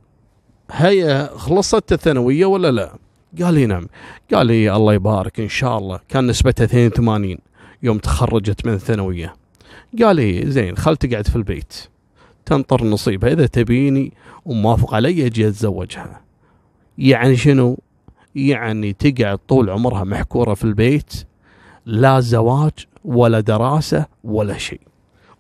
هي 0.71 1.29
خلصت 1.35 1.93
الثانوية 1.93 2.45
ولا 2.45 2.71
لا؟ 2.71 2.93
قال 3.41 3.53
لي 3.53 3.65
نعم. 3.65 3.87
قال 4.33 4.47
لي 4.47 4.75
الله 4.75 4.93
يبارك 4.93 5.39
إن 5.39 5.49
شاء 5.49 5.77
الله. 5.77 5.99
كان 6.09 6.27
نسبتها 6.27 6.65
82 6.65 7.37
يوم 7.83 7.97
تخرجت 7.97 8.65
من 8.65 8.73
الثانوية. 8.73 9.44
قال 10.03 10.15
لي 10.15 10.51
زين 10.51 10.77
خل 10.77 10.97
تقعد 10.97 11.27
في 11.27 11.35
البيت. 11.35 11.73
تنطر 12.45 12.83
نصيبها 12.83 13.31
إذا 13.31 13.45
تبيني 13.45 14.13
وموافق 14.45 14.93
علي 14.93 15.25
أجي 15.25 15.47
أتزوجها. 15.47 16.21
يعني 16.97 17.35
شنو؟ 17.35 17.77
يعني 18.35 18.93
تقعد 18.93 19.39
طول 19.47 19.69
عمرها 19.69 20.03
محكورة 20.03 20.53
في 20.53 20.63
البيت 20.63 21.13
لا 21.85 22.19
زواج 22.19 22.71
ولا 23.05 23.39
دراسة 23.39 24.05
ولا 24.23 24.57
شيء. 24.57 24.81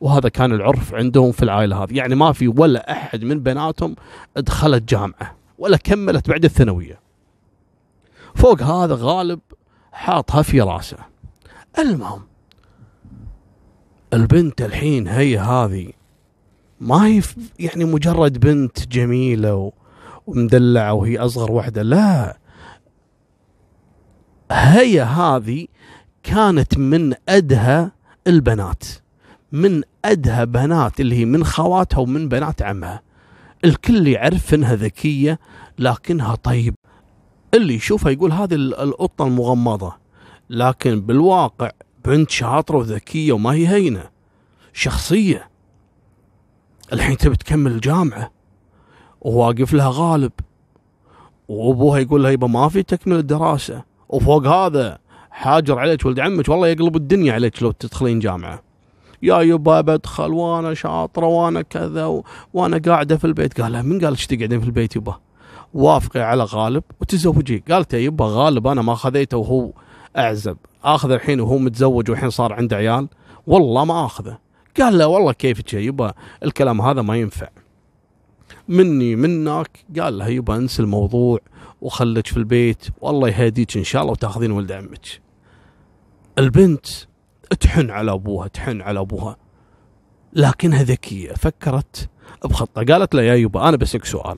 وهذا 0.01 0.29
كان 0.29 0.51
العرف 0.51 0.93
عندهم 0.93 1.31
في 1.31 1.43
العائلة 1.43 1.83
هذه. 1.83 1.93
يعني 1.97 2.15
ما 2.15 2.31
في 2.31 2.47
ولا 2.47 2.91
أحد 2.91 3.23
من 3.23 3.39
بناتهم 3.39 3.95
دخلت 4.37 4.89
جامعة 4.89 5.35
ولا 5.57 5.77
كملت 5.77 6.29
بعد 6.29 6.45
الثانوية. 6.45 6.99
فوق 8.35 8.61
هذا 8.61 8.97
غالب 8.99 9.39
حاطها 9.91 10.41
في 10.41 10.61
راسه. 10.61 10.97
المهم 11.79 12.21
البنت 14.15 14.61
الحين 14.61 15.07
هي 15.07 15.37
هذه 15.39 15.91
ما 16.79 17.05
هي 17.05 17.21
يعني 17.59 17.85
مجرد 17.85 18.39
بنت 18.39 18.87
جميلة 18.87 19.71
ومدلعة 20.27 20.93
وهي 20.93 21.17
أصغر 21.17 21.51
واحدة 21.51 21.81
لا. 21.81 22.37
هي 24.51 25.01
هذه 25.01 25.67
كانت 26.23 26.77
من 26.77 27.13
أدهى 27.29 27.91
البنات 28.27 28.83
من 29.51 29.81
أدهى 30.05 30.45
بنات 30.45 30.99
اللي 30.99 31.15
هي 31.15 31.25
من 31.25 31.43
خواتها 31.43 31.99
ومن 31.99 32.29
بنات 32.29 32.61
عمها. 32.61 33.01
الكل 33.65 34.07
يعرف 34.07 34.53
إنها 34.53 34.75
ذكية 34.75 35.39
لكنها 35.79 36.35
طيب. 36.35 36.75
اللي 37.53 37.73
يشوفها 37.73 38.11
يقول 38.11 38.31
هذه 38.31 38.55
القطة 38.55 39.27
المغمضة 39.27 39.93
لكن 40.49 41.01
بالواقع 41.01 41.71
بنت 42.05 42.29
شاطرة 42.29 42.77
وذكية 42.77 43.33
وما 43.33 43.51
هي 43.51 43.67
هينة. 43.67 44.09
شخصية. 44.73 45.49
الحين 46.93 47.17
تبي 47.17 47.35
تكمل 47.35 47.71
الجامعة. 47.71 48.31
وواقف 49.21 49.73
لها 49.73 49.91
غالب. 49.93 50.31
وأبوها 51.47 51.99
يقول 51.99 52.23
لها 52.23 52.31
يبا 52.31 52.47
ما 52.47 52.69
في 52.69 52.83
تكمل 52.83 53.15
الدراسة. 53.15 53.83
وفوق 54.09 54.47
هذا 54.47 54.97
حاجر 55.31 55.79
عليك 55.79 56.05
ولد 56.05 56.19
عمك. 56.19 56.49
والله 56.49 56.67
يقلب 56.67 56.95
الدنيا 56.95 57.33
عليك 57.33 57.63
لو 57.63 57.71
تدخلين 57.71 58.19
جامعة. 58.19 58.61
يا 59.21 59.41
يبا 59.41 59.81
بدخل 59.81 60.33
وأنا 60.33 60.73
شاطرة 60.73 61.25
وأنا 61.25 61.61
كذا 61.61 62.05
و... 62.05 62.23
وأنا 62.53 62.77
قاعدة 62.77 63.17
في 63.17 63.25
البيت. 63.25 63.61
قال 63.61 63.71
لها 63.71 63.81
من 63.81 63.99
قال 63.99 64.13
لك 64.13 64.25
تقعدين 64.25 64.59
في 64.59 64.65
البيت 64.65 64.95
يبا؟ 64.95 65.19
وافقي 65.73 66.19
على 66.19 66.43
غالب 66.43 66.83
وتزوجي. 67.01 67.63
قالت 67.69 67.93
يا 67.93 67.99
يبا 67.99 68.25
غالب 68.29 68.67
أنا 68.67 68.81
ما 68.81 68.95
خذيته 68.95 69.37
وهو 69.37 69.71
أعزب. 70.17 70.57
آخذ 70.83 71.11
الحين 71.11 71.39
وهو 71.39 71.57
متزوج 71.57 72.09
والحين 72.09 72.29
صار 72.29 72.53
عنده 72.53 72.77
عيال. 72.77 73.07
والله 73.47 73.85
ما 73.85 74.05
آخذه. 74.05 74.37
قال 74.79 74.97
له 74.97 75.07
والله 75.07 75.31
كيفك 75.31 75.73
يا 75.73 75.79
يبا 75.79 76.13
الكلام 76.43 76.81
هذا 76.81 77.01
ما 77.01 77.15
ينفع. 77.15 77.49
مني 78.67 79.15
منك. 79.15 79.85
قال 79.99 80.17
له 80.17 80.27
يبا 80.27 80.55
انسى 80.55 80.81
الموضوع 80.81 81.39
وخلك 81.81 82.27
في 82.27 82.37
البيت. 82.37 82.85
والله 83.01 83.29
يهديك 83.29 83.77
إن 83.77 83.83
شاء 83.83 84.01
الله 84.01 84.11
وتأخذين 84.11 84.51
ولد 84.51 84.71
عمك. 84.71 85.21
البنت 86.37 86.85
تحن 87.59 87.89
على 87.89 88.11
أبوها 88.11 88.47
تحن 88.47 88.81
على 88.81 88.99
أبوها. 88.99 89.37
لكنها 90.33 90.83
ذكية 90.83 91.33
فكرت 91.33 92.09
بخطة. 92.45 92.83
قالت 92.93 93.15
له 93.15 93.21
يا 93.21 93.35
يبا 93.35 93.69
أنا 93.69 93.77
بسألك 93.77 94.05
سؤال. 94.05 94.37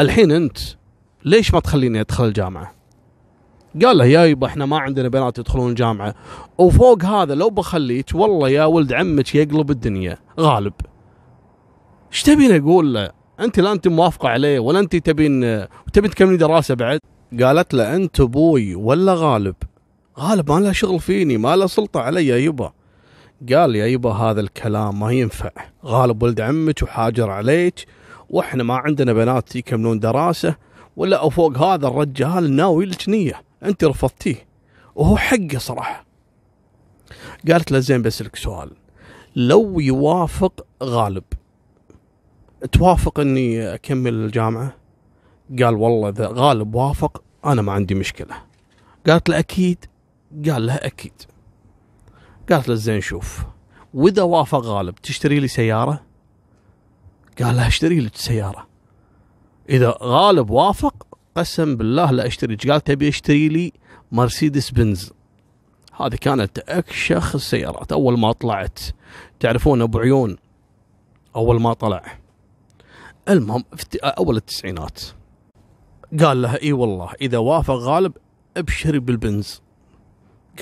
الحين 0.00 0.32
أنت 0.32 0.58
ليش 1.24 1.54
ما 1.54 1.60
تخليني 1.60 2.00
أدخل 2.00 2.24
الجامعة؟ 2.24 2.81
قال 3.84 3.98
له 3.98 4.04
يا 4.04 4.24
يبا 4.24 4.46
إحنا 4.46 4.66
ما 4.66 4.78
عندنا 4.78 5.08
بنات 5.08 5.38
يدخلون 5.38 5.70
الجامعة 5.70 6.14
وفوق 6.58 7.04
هذا 7.04 7.34
لو 7.34 7.50
بخليك 7.50 8.06
والله 8.14 8.48
يا 8.48 8.64
ولد 8.64 8.92
عمك 8.92 9.34
يقلب 9.34 9.70
الدنيا. 9.70 10.18
غالب. 10.40 10.72
إيش 12.12 12.22
تبين 12.22 12.62
أقول 12.62 12.94
له؟ 12.94 13.10
أنت 13.40 13.60
لا 13.60 13.72
أنت 13.72 13.88
موافقة 13.88 14.28
عليه 14.28 14.58
ولا 14.58 14.78
أنت 14.78 14.96
تبين 14.96 15.66
تبين 15.92 16.10
تكملي 16.10 16.36
دراسة 16.36 16.74
بعد؟ 16.74 17.00
قالت 17.42 17.74
له 17.74 17.96
أنت 17.96 18.20
أبوي 18.20 18.74
ولا 18.74 19.14
غالب؟ 19.14 19.54
غالب 20.18 20.50
ما 20.52 20.60
له 20.60 20.72
شغل 20.72 21.00
فيني 21.00 21.36
ما 21.36 21.56
له 21.56 21.66
سلطة 21.66 22.00
علي 22.00 22.26
يا 22.26 22.36
يبا. 22.36 22.72
قال 23.52 23.76
يا 23.76 23.86
يبا 23.86 24.10
هذا 24.10 24.40
الكلام 24.40 25.00
ما 25.00 25.12
ينفع. 25.12 25.50
غالب 25.84 26.22
ولد 26.22 26.40
عمك 26.40 26.82
وحاجر 26.82 27.30
عليك 27.30 27.86
وإحنا 28.30 28.62
ما 28.62 28.74
عندنا 28.74 29.12
بنات 29.12 29.56
يكملون 29.56 29.98
دراسة 29.98 30.54
ولا 30.96 31.28
فوق 31.28 31.58
هذا 31.58 31.88
الرجال 31.88 32.52
ناوي 32.56 32.86
لك 32.86 33.08
نية. 33.08 33.51
انت 33.64 33.84
رفضتيه. 33.84 34.46
وهو 34.94 35.16
حقه 35.16 35.58
صراحة. 35.58 36.04
قالت 37.48 37.72
له 37.72 37.78
زين 37.78 38.02
بسألك 38.02 38.36
سؤال. 38.36 38.70
لو 39.36 39.80
يوافق 39.80 40.66
غالب. 40.82 41.24
توافق 42.72 43.20
اني 43.20 43.74
اكمل 43.74 44.14
الجامعة؟ 44.14 44.76
قال 45.62 45.74
والله 45.74 46.08
إذا 46.08 46.28
غالب 46.32 46.74
وافق 46.74 47.22
أنا 47.44 47.62
ما 47.62 47.72
عندي 47.72 47.94
مشكلة. 47.94 48.34
قالت 49.06 49.28
له 49.28 49.38
أكيد؟ 49.38 49.84
قال 50.48 50.66
لها 50.66 50.86
أكيد. 50.86 51.12
قالت 52.50 52.68
له 52.68 52.74
زين 52.74 53.00
شوف 53.00 53.44
وإذا 53.94 54.22
وافق 54.22 54.58
غالب 54.58 54.94
تشتري 54.94 55.40
لي 55.40 55.48
سيارة؟ 55.48 56.02
قال 57.42 57.56
لها 57.56 57.68
أشتري 57.68 58.00
لك 58.00 58.16
سيارة. 58.16 58.66
إذا 59.68 59.98
غالب 60.02 60.50
وافق 60.50 61.06
قسم 61.36 61.76
بالله 61.76 62.10
لا 62.10 62.26
اشتري. 62.26 62.56
قال؟ 62.56 62.84
تبي 62.84 63.08
اشتري 63.08 63.48
لي 63.48 63.72
مرسيدس 64.12 64.70
بنز. 64.70 65.12
هذه 65.96 66.14
كانت 66.14 66.58
أكشخ 66.58 67.34
السيارات. 67.34 67.92
أول 67.92 68.18
ما 68.18 68.32
طلعت 68.32 68.80
تعرفون 69.40 69.82
أبو 69.82 69.98
عيون؟ 69.98 70.36
أول 71.36 71.60
ما 71.60 71.72
طلع. 71.72 72.18
المهم 73.28 73.64
في 73.76 73.98
أول 73.98 74.36
التسعينات. 74.36 75.00
قال 76.20 76.42
لها 76.42 76.62
إي 76.62 76.72
والله 76.72 77.10
إذا 77.20 77.38
وافق 77.38 77.74
غالب 77.74 78.12
أبشري 78.56 78.98
بالبنز. 78.98 79.62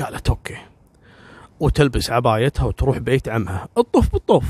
قالت 0.01 0.29
okay. 0.29 0.57
وتلبس 1.61 2.11
عبايتها 2.11 2.65
وتروح 2.65 2.99
بيت 2.99 3.29
عمها. 3.29 3.69
الطف 3.79 4.13
بالطف 4.13 4.45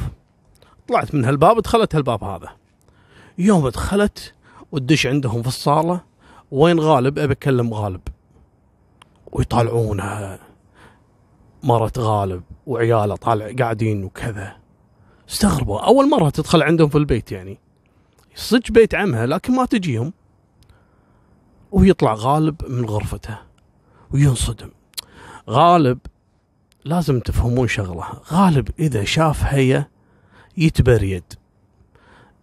طلعت 0.88 1.14
من 1.14 1.24
هالباب 1.24 1.61
دخلت 1.61 1.94
هالباب 1.94 2.24
هذا. 2.24 2.48
يوم 3.38 3.68
دخلت 3.68 4.35
وتدش 4.72 5.06
عندهم 5.06 5.42
في 5.42 5.48
الصالة 5.48 6.10
وين 6.51 6.81
غالب؟ 6.81 7.19
أبي 7.19 7.33
أكلم 7.33 7.75
غالب. 7.75 8.01
ويطالعونها 9.33 10.39
مرت 11.63 11.99
غالب 11.99 12.43
وعياله 12.67 13.17
طالع 13.17 13.53
قاعدين 13.59 14.05
وكذا. 14.05 14.57
استغربوا. 15.31 15.81
أول 15.81 16.11
مرة 16.11 16.31
تدخل 16.31 16.63
عندهم 16.63 16.89
في 16.89 16.99
البيت 16.99 17.33
يعني. 17.33 17.59
صدق 18.35 18.71
بيت 18.71 18.95
عمها 18.95 19.27
لكن 19.27 19.57
ما 19.57 19.65
تجيهم. 19.65 20.13
ويطلع 21.73 22.15
غالب 22.15 22.65
من 22.69 22.85
غرفته 22.85 23.39
وينصدم. 24.11 24.71
غالب 25.51 25.99
لازم 26.85 27.21
تفهمون 27.21 27.69
شغلة. 27.69 28.05
غالب 28.33 28.69
إذا 28.79 29.05
شاف 29.05 29.45
هي 29.45 29.85
يتبريد. 30.57 31.25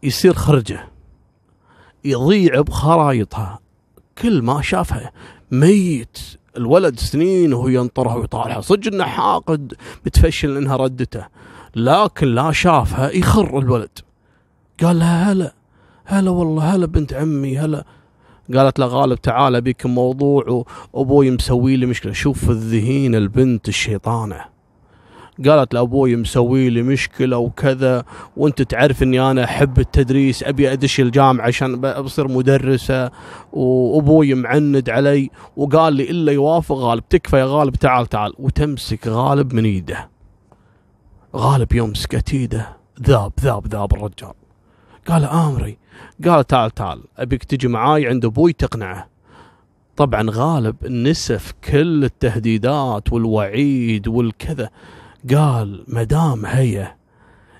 يصير 0.03 0.33
خرجة. 0.33 0.87
يضيع 2.05 2.61
بخرايطها 2.61 3.59
كل 4.21 4.41
ما 4.41 4.61
شافها 4.61 5.11
ميت. 5.51 6.17
الولد 6.57 6.99
سنين 6.99 7.53
وهو 7.53 7.67
ينطرها 7.67 8.15
ويطالعها. 8.15 8.61
صدق 8.61 8.93
إنه 8.93 9.03
حاقد 9.03 9.73
متفشل 10.05 10.57
إنها 10.57 10.75
ردته. 10.75 11.25
لكن 11.75 12.27
لا 12.27 12.51
شافها 12.51 13.11
يخر 13.11 13.59
الولد. 13.59 13.99
قال 14.83 14.99
لها 14.99 15.31
هلا 15.31 15.53
هلا 16.05 16.29
والله 16.29 16.75
هلا 16.75 16.85
بنت 16.85 17.13
عمي 17.13 17.57
هلا. 17.57 17.85
قالت 18.55 18.79
له 18.79 18.85
غالب 18.85 19.21
تعال 19.21 19.55
ابيك 19.55 19.85
موضوع 19.85 20.65
وابوي 20.93 21.31
مسوي 21.31 21.75
لي 21.75 21.85
مشكلة. 21.85 22.13
شوف 22.13 22.49
الذهين 22.49 23.15
البنت 23.15 23.67
الشيطانة. 23.67 24.56
قالت 25.45 25.73
لابوي 25.73 26.15
مسوي 26.15 26.69
لي 26.69 26.81
مشكلة 26.81 27.37
وكذا 27.37 28.03
وأنت 28.37 28.61
تعرف 28.61 29.03
إني 29.03 29.31
أنا 29.31 29.43
أحب 29.43 29.79
التدريس 29.79 30.43
أبي 30.43 30.73
أدش 30.73 30.99
الجامعة 30.99 31.45
عشان 31.45 31.81
بصير 31.81 32.27
مدرسة 32.27 33.11
وأبوي 33.53 34.33
معند 34.33 34.89
علي 34.89 35.29
وقال 35.57 35.93
لي 35.93 36.09
إلا 36.09 36.31
يوافق 36.31 36.75
غالب 36.75 37.09
تكفى 37.09 37.37
يا 37.37 37.45
غالب 37.45 37.75
تعال 37.75 38.05
تعال. 38.05 38.33
وتمسك 38.39 39.07
غالب 39.07 39.53
من 39.53 39.65
إيده. 39.65 40.09
غالب 41.35 41.73
يوم 41.73 41.89
مسكت 41.89 42.33
إيده 42.33 42.77
ذاب 43.07 43.31
ذاب 43.41 43.67
ذاب 43.67 43.93
الرجال. 43.93 44.33
قال 45.07 45.23
آمري. 45.23 45.77
قال 46.25 46.47
تعال 46.47 46.71
تعال. 46.71 47.03
أبيك 47.17 47.43
تجي 47.43 47.67
معاي 47.67 48.07
عند 48.07 48.25
أبوي 48.25 48.53
تقنعه. 48.53 49.07
طبعا 49.97 50.27
غالب 50.29 50.75
نسف 50.87 51.53
كل 51.63 52.03
التهديدات 52.03 53.13
والوعيد 53.13 54.07
والكذا. 54.07 54.69
قال 55.35 55.83
مدام 55.87 56.45
هي 56.45 56.95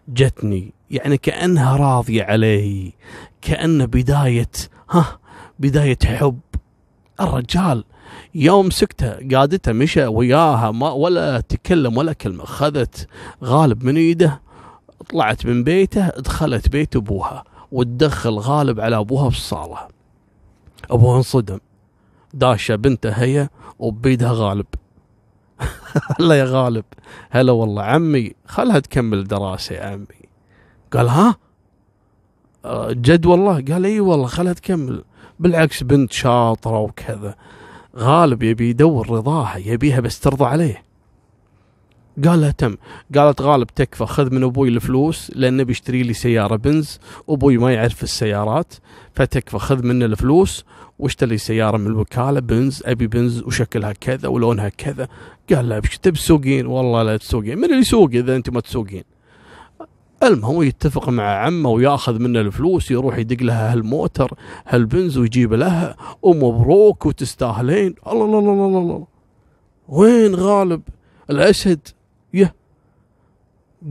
جتني 0.10 0.74
يعني 0.91 1.17
كأنها 1.17 1.76
راضية 1.78 2.24
علي 2.24 2.93
كأن 3.41 3.86
بداية 3.86 4.50
ها 4.89 5.20
بداية 5.60 5.98
حب. 6.06 6.39
الرجال 7.22 7.84
يوم 8.36 8.70
سكته 8.70 9.38
قادته 9.38 9.72
مشى 9.72 10.06
وياها 10.06 10.72
ما 10.72 10.91
ولا 10.91 11.39
تكلم 11.39 11.98
ولا 11.98 12.13
كلمة 12.13 12.46
خذت 12.46 13.08
غالب 13.43 13.84
من 13.84 13.98
ايده 13.98 14.41
طلعت 15.10 15.46
من 15.46 15.63
بيته 15.63 16.08
دخلت 16.10 16.70
بيت 16.70 16.96
أبوها 16.96 17.43
وتدخل 17.72 18.34
غالب 18.39 18.80
على 18.80 18.98
أبوها 18.98 19.30
بالصالة 19.30 19.78
أبوها 20.91 21.17
انصدم 21.17 21.60
داشة 22.34 22.76
بنته 22.76 23.10
هي 23.10 23.50
وبيدها 23.80 24.32
غالب. 24.34 24.65
هلا 26.20 26.36
يا 26.36 26.46
غالب. 26.46 26.86
هلا 27.30 27.52
والله. 27.52 27.84
عمي 27.84 28.34
خلها 28.48 28.80
تكمل 28.80 29.24
دراسة 29.24 29.76
يا 29.76 29.86
عمي. 29.86 30.06
قال 30.93 31.08
ها؟ 31.08 31.36
آه، 32.65 32.91
جد 32.91 33.26
والله؟ 33.26 33.54
قال 33.54 33.86
إي 33.86 34.00
والله 34.00 34.28
خلها 34.28 34.54
تكمل. 34.54 35.04
بالعكس 35.39 35.84
بنت 35.84 36.12
شاطرة 36.12 36.80
وكذا. 36.80 37.36
غالب 37.98 38.43
يبي 38.43 38.70
يدور 38.70 39.10
رضاها 39.10 39.58
يبيها 39.58 40.00
بس 40.00 40.20
ترضى 40.20 40.46
عليه. 40.46 40.87
قال 42.25 42.41
لها 42.41 42.51
تم. 42.51 42.75
قالت 43.15 43.41
غالب 43.41 43.67
تكفى 43.67 44.06
خذ 44.06 44.34
من 44.34 44.43
أبوي 44.43 44.69
الفلوس 44.69 45.32
لأنه 45.36 45.63
بيشتري 45.63 46.03
لي 46.03 46.13
سيارة 46.13 46.56
بنز 46.56 46.99
أبوي 47.30 47.58
ما 47.58 47.73
يعرف 47.73 48.03
السيارات 48.03 48.73
فتكفى 49.13 49.60
خذ 49.60 49.84
منه 49.84 50.06
الفلوس 50.06 50.65
واشتري 50.99 51.38
سيارة 51.38 51.77
من 51.77 51.88
الوكالة 51.88 52.39
بنز 52.39 52.84
أبي 52.86 53.08
بنز 53.08 53.43
وشكلها 53.43 53.93
كذا 53.93 54.27
ولونها 54.27 54.69
كذا. 54.69 55.08
قال 55.53 55.69
لها 55.69 55.82
إيش 55.84 55.97
تسوقين؟ 55.97 56.65
والله 56.65 57.03
لا 57.03 57.17
تسوقين. 57.17 57.58
من 57.58 57.65
اللي 57.65 57.77
يسوق 57.77 58.10
إذا 58.13 58.36
انت 58.36 58.49
ما 58.49 58.60
تسوقين؟ 58.60 59.03
المهم 60.23 60.63
يتفق 60.63 61.10
مع 61.10 61.23
عمه 61.23 61.69
ويأخذ 61.69 62.19
منه 62.19 62.39
الفلوس 62.39 62.91
يروح 62.91 63.17
يدق 63.17 63.43
لها 63.43 63.73
هالموتر 63.73 64.34
هالبنز 64.67 65.17
ويجيب 65.17 65.53
لها. 65.53 65.95
ومبروك 66.21 67.06
وتستاهلين. 67.06 67.95
الله 68.08 68.25
الله 68.25 68.39
الله 68.39 68.77
الله. 68.80 69.08
وين 69.88 70.36
غالب؟ 70.36 70.82
الاسد 71.30 71.88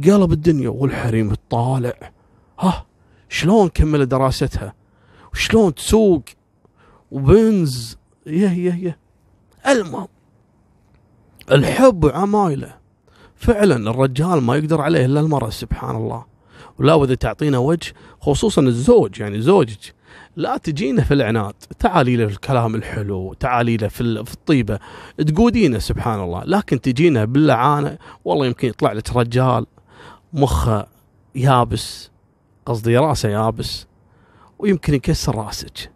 قلب 0.05 0.33
الدنيا 0.33 0.69
والحريم 0.69 1.31
الطالع. 1.31 2.13
ها 2.59 2.87
شلون 3.29 3.69
كمل 3.69 4.07
دراستها؟ 4.07 4.75
وشلون 5.33 5.75
تسوق؟ 5.75 6.23
وبنز. 7.11 7.97
يه 8.27 8.51
يه 8.51 8.75
يه 8.75 8.99
المهم 9.67 10.09
الحب 11.53 12.05
وعمايله 12.05 12.77
فعلا 13.37 13.91
الرجال 13.91 14.43
ما 14.43 14.57
يقدر 14.57 14.81
عليه 14.81 15.05
إلا 15.05 15.21
المرأة 15.21 15.51
سبحان 15.51 15.97
الله. 15.97 16.25
ولا 16.79 16.95
واذا 16.95 17.15
تعطينا 17.15 17.59
وجه 17.59 17.93
خصوصا 18.21 18.63
الزوج 18.63 19.21
يعني 19.21 19.41
زوجك. 19.41 19.95
لا 20.37 20.57
تجينا 20.57 21.03
في 21.03 21.15
العناد. 21.15 21.55
تعالي 21.79 22.17
له 22.17 22.27
في 22.27 22.33
الكلام 22.33 22.75
الحلو 22.75 23.35
تعالي 23.35 23.77
له 23.77 23.89
في 23.89 24.25
في 24.25 24.35
الطيبة. 24.35 24.79
تقودينا 25.27 25.79
سبحان 25.79 26.21
الله. 26.21 26.45
لكن 26.45 26.81
تجينا 26.81 27.25
باللعانة 27.25 27.99
والله 28.25 28.47
يمكن 28.47 28.69
يطلع 28.69 28.93
لك 28.93 29.17
رجال. 29.17 29.67
مخه 30.37 30.87
يابس 31.35 32.11
قصدي 32.67 32.97
راسه 32.97 33.29
يابس 33.29 33.87
ويمكن 34.59 34.95
يكسر 34.95 35.35
راسك. 35.35 35.91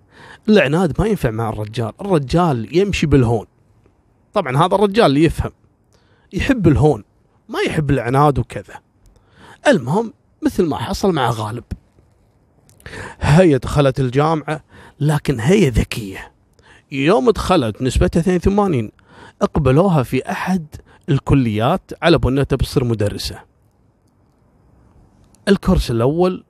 العناد 0.48 1.00
ما 1.00 1.06
ينفع 1.06 1.30
مع 1.30 1.48
الرجال 1.48 1.92
الرجال 2.00 2.76
يمشي 2.76 3.06
بالهون. 3.06 3.46
طبعا 4.34 4.56
هذا 4.56 4.74
الرجال 4.74 5.06
اللي 5.06 5.24
يفهم 5.24 5.50
يحب 6.32 6.68
الهون 6.68 7.04
ما 7.48 7.60
يحب 7.60 7.90
العناد 7.90 8.38
وكذا. 8.38 8.80
المهم 9.66 10.12
مثل 10.42 10.66
ما 10.66 10.76
حصل 10.76 11.12
مع 11.12 11.30
غالب. 11.30 11.64
هي 13.20 13.58
دخلت 13.58 14.00
الجامعة 14.00 14.64
لكن 15.00 15.40
هي 15.40 15.68
ذكية. 15.68 16.32
يوم 16.92 17.30
دخلت 17.30 17.82
نسبتها 17.82 18.36
82 18.36 18.90
اقبلوها 19.42 20.02
في 20.02 20.30
أحد 20.30 20.66
الكليات 21.08 21.90
على 22.02 22.18
بنية 22.18 22.42
بتصير 22.42 22.84
مدرسة. 22.84 23.49
الكورس 25.50 25.90
الأول 25.90 26.44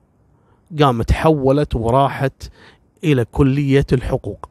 قامت 0.79 1.11
حولت 1.11 1.75
وراحت 1.75 2.51
إلى 3.03 3.25
كلية 3.25 3.85
الحقوق. 3.93 4.49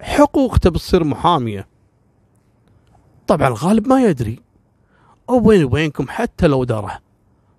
حقوق 0.00 0.58
تبي 0.58 0.78
تصير 0.78 1.04
محامية. 1.04 1.66
طبعا 3.26 3.54
غالب 3.58 3.88
ما 3.88 4.02
يدري. 4.04 4.40
وبيني 5.28 5.64
وبينكم 5.64 6.06
حتى 6.08 6.46
لو 6.46 6.64
دره 6.64 6.98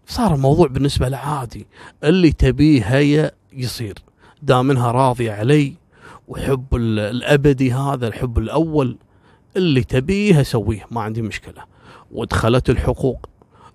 صار 0.07 0.35
الموضوع 0.35 0.67
بالنسبة 0.67 1.07
له 1.07 1.17
عادي 1.17 1.67
اللي 2.03 2.31
تبيه 2.31 2.83
هي 2.83 3.31
يصير. 3.53 3.99
دام 4.41 4.71
إنها 4.71 4.91
راضية 4.91 5.31
علي 5.31 5.73
وحب 6.27 6.75
الأبدي 6.75 7.73
هذا 7.73 8.07
الحب 8.07 8.37
الأول 8.37 8.97
اللي 9.57 9.83
تبيه 9.83 10.41
أسويه 10.41 10.85
ما 10.91 11.01
عندي 11.01 11.21
مشكلة. 11.21 11.63
ودخلت 12.11 12.69
الحقوق. 12.69 13.29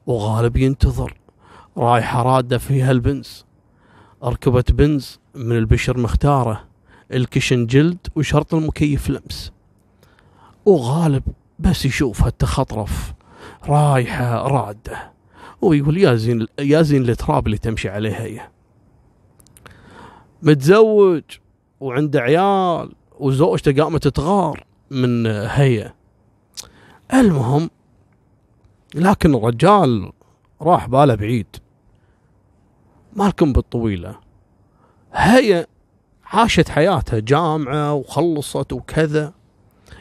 وغالب 0.06 0.56
ينتظر. 0.56 1.19
رايحة 1.80 2.22
رادة 2.22 2.58
فيها 2.58 2.90
البنز 2.90 3.46
ركبت 4.24 4.72
بنز 4.72 5.20
من 5.34 5.56
البشر 5.56 5.98
مختارة 5.98 6.64
الكشن 7.12 7.66
جلد 7.66 8.06
وشرط 8.16 8.54
المكيف 8.54 9.10
لمس. 9.10 9.52
وغالب 10.64 11.22
بس 11.58 11.84
يشوفها 11.84 12.28
التخطرف 12.28 13.14
رايحة 13.64 14.48
رادة. 14.48 15.12
ويقول 15.62 15.98
يا 15.98 16.14
زين 16.14 16.46
يا 16.58 16.82
زين 16.82 17.08
التراب 17.08 17.46
اللي 17.46 17.58
تمشي 17.58 17.88
عليه 17.88 18.14
هي. 18.14 18.48
متزوج 20.42 21.22
وعنده 21.80 22.20
عيال 22.20 22.92
وزوجته 23.18 23.82
قامت 23.82 24.08
تغار 24.08 24.66
من 24.90 25.26
هي 25.26 25.92
المهم 27.14 27.70
لكن 28.94 29.34
الرجال 29.34 30.12
راح 30.62 30.86
باله 30.86 31.14
بعيد. 31.14 31.46
مالكم 33.20 33.52
بالطويلة. 33.52 34.18
هي 35.12 35.66
عاشت 36.24 36.68
حياتها 36.68 37.18
جامعة 37.18 37.94
وخلصت 37.94 38.72
وكذا. 38.72 39.33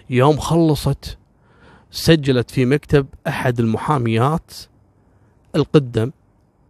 يوم 0.09 0.37
خلصت 0.37 1.17
سجلت 1.91 2.51
في 2.51 2.65
مكتب 2.65 3.07
أحد 3.27 3.59
المحاميات 3.59 4.51
القدم 5.55 6.11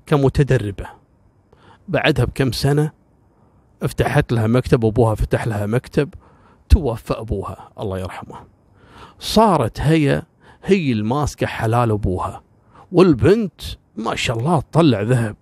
كمتدربة. 0.05 0.85
بعدها 1.87 2.25
بكم 2.25 2.51
سنة 2.51 2.91
افتحت 3.83 4.31
لها 4.31 4.47
مكتب 4.47 4.85
أبوها 4.85 5.15
فتح 5.15 5.47
لها 5.47 5.65
مكتب 5.65 6.13
توفى 6.69 7.13
أبوها 7.13 7.69
الله 7.79 7.99
يرحمه. 7.99 8.35
صارت 9.19 9.81
هي 9.81 10.23
هي 10.63 10.91
الماسكة 10.91 11.47
حلال 11.47 11.91
أبوها. 11.91 12.41
والبنت 12.91 13.61
ما 13.95 14.15
شاء 14.15 14.37
الله 14.37 14.59
تطلع 14.59 15.01
ذهب. 15.01 15.35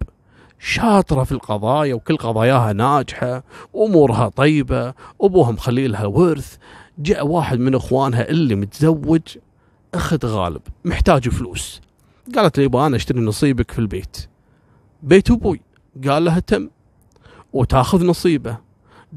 شاطرة 0.60 1.24
في 1.24 1.32
القضايا 1.32 1.94
وكل 1.94 2.18
قضاياها 2.18 2.74
ناجحة 2.74 3.44
أمورها 3.76 4.30
طيبة 4.30 4.94
أبوها 5.22 5.52
مخلي 5.52 5.88
لها 5.88 6.06
ورث 6.06 6.58
جاء 7.00 7.28
واحد 7.28 7.60
من 7.60 7.76
إخوانها 7.76 8.30
اللي 8.30 8.56
متزوج 8.56 9.22
أخذ 9.94 10.26
غالب 10.26 10.62
محتاج 10.86 11.30
فلوس. 11.30 11.82
قالت 12.36 12.58
لي 12.58 12.64
يبغى 12.64 12.88
أنا 12.88 12.96
أشتري 12.96 13.20
نصيبك 13.20 13.72
في 13.72 13.80
البيت. 13.80 14.18
بيت 15.04 15.32
أبوي. 15.32 15.62
قال 16.08 16.26
لها 16.26 16.40
تم. 16.40 16.70
وتأخذ 17.54 18.06
نصيبه. 18.06 18.58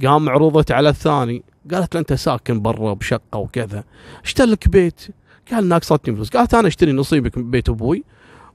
قام 0.04 0.28
عرضت 0.28 0.72
على 0.72 0.88
الثاني. 0.88 1.42
قالت 1.72 1.94
له 1.94 2.00
أنت 2.00 2.12
ساكن 2.12 2.62
برا 2.62 2.94
بشقة 2.94 3.38
وكذا. 3.38 3.84
أشتري 4.24 4.50
لك 4.50 4.68
بيت. 4.68 5.00
قال 5.52 5.68
ناقصتني 5.68 6.14
فلوس. 6.14 6.30
قالت 6.30 6.54
أنا 6.54 6.68
أشتري 6.68 6.92
نصيبك 6.92 7.38
من 7.38 7.50
بيت 7.50 7.68
أبوي. 7.68 8.04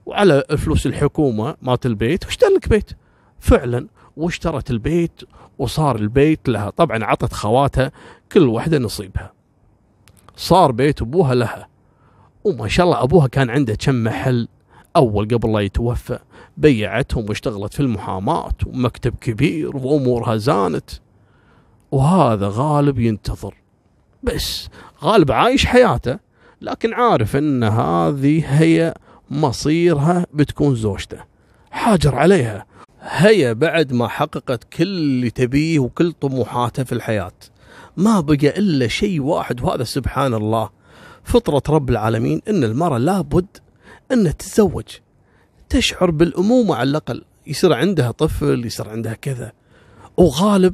وعلى 0.06 0.44
فلوس 0.58 0.86
الحكومة 0.86 1.56
مالت 1.62 1.86
البيت 1.86 2.26
واشتري 2.26 2.54
لك 2.56 2.70
بيت. 2.70 2.92
فعلا 3.40 3.88
واشترت 4.18 4.72
البيت 4.72 5.22
وصار 5.58 5.96
البيت 5.96 6.50
لها. 6.50 6.70
طبعا 6.70 7.04
عطت 7.04 7.34
خواتها 7.34 7.92
كل 8.32 8.48
واحدة 8.48 8.78
نصيبها. 8.78 9.34
صار 10.36 10.72
بيت 10.72 11.02
أبوها 11.02 11.36
لها. 11.36 11.68
وما 12.44 12.68
شاء 12.68 12.86
الله 12.86 13.04
أبوها 13.04 13.28
كان 13.28 13.50
عنده 13.50 13.76
كم 13.76 14.04
محل 14.04 14.48
أول 14.96 15.28
قبل 15.28 15.54
لا 15.54 15.60
يتوفى. 15.60 16.20
بيعتهم 16.58 17.26
واشتغلت 17.30 17.74
في 17.74 17.80
المحاماة 17.80 18.54
ومكتب 18.66 19.16
كبير 19.22 19.78
وأمورها 19.78 20.38
زانت. 20.38 20.90
وهذا 21.92 22.50
غالب 22.52 23.00
ينتظر. 23.00 23.56
بس 24.24 24.70
غالب 25.04 25.32
عايش 25.32 25.66
حياته 25.66 26.20
لكن 26.62 26.94
عارف 26.94 27.36
إن 27.36 27.64
هذه 27.64 28.62
هي 28.62 28.94
مصيرها 29.30 30.26
بتكون 30.34 30.76
زوجته. 30.76 31.18
حاجر 31.72 32.16
عليها. 32.16 32.66
هي 33.02 33.54
بعد 33.54 33.94
ما 33.94 34.08
حققت 34.08 34.64
كل 34.64 34.84
اللي 34.84 35.30
تبيه 35.30 35.80
وكل 35.80 36.12
طموحاتها 36.12 36.84
في 36.84 36.92
الحياة. 36.92 37.32
ما 37.98 38.20
بقى 38.20 38.60
إلا 38.60 38.88
شيء 38.88 39.22
واحد 39.22 39.62
وهذا 39.62 39.84
سبحان 39.84 40.34
الله. 40.34 40.70
فطرة 41.24 41.76
رب 41.76 41.90
العالمين 41.90 42.42
أن 42.48 42.64
المرأة 42.64 42.98
لابد 42.98 43.48
أن 44.12 44.38
تتزوج. 44.38 44.86
تشعر 45.70 46.12
بالأمومة 46.12 46.76
على 46.76 46.90
الأقل. 46.90 47.24
يصير 47.48 47.74
عندها 47.74 48.12
طفل 48.12 48.66
يصير 48.66 48.90
عندها 48.90 49.14
كذا. 49.14 49.52
وغالب 50.18 50.74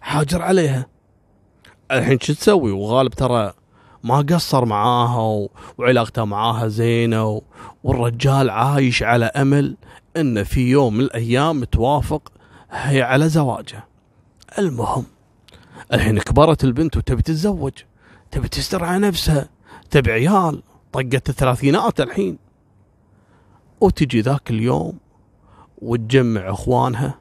حاجر 0.00 0.42
عليها. 0.42 0.86
الحين 1.90 2.20
شو 2.20 2.32
تسوي؟ 2.32 2.70
وغالب 2.70 3.10
ترى 3.10 3.52
ما 4.06 4.16
قصر 4.16 4.64
معاها 4.64 5.48
وعلاقتها 5.78 6.24
معاها 6.24 6.68
زينة 6.68 7.42
والرجال 7.84 8.50
عايش 8.50 9.02
على 9.02 9.24
أمل 9.24 9.76
أن 10.16 10.44
في 10.44 10.70
يوم 10.70 10.94
من 10.94 11.00
الأيام 11.00 11.64
توافق 11.64 12.32
هي 12.70 13.02
على 13.02 13.28
زواجه. 13.28 13.84
المهم 14.58 15.04
الحين 15.92 16.18
كبرت 16.18 16.64
البنت 16.64 16.96
وتبي 16.96 17.22
تتزوج 17.22 17.72
تبي 18.30 18.48
تستر 18.48 18.84
على 18.84 19.08
نفسها 19.08 19.48
تبي 19.90 20.12
عيال 20.12 20.62
طقت 20.92 21.28
الثلاثينات 21.28 22.00
الحين. 22.00 22.38
وتجي 23.80 24.20
ذاك 24.20 24.50
اليوم 24.50 24.98
وتجمع 25.82 26.50
أخوانها 26.50 27.18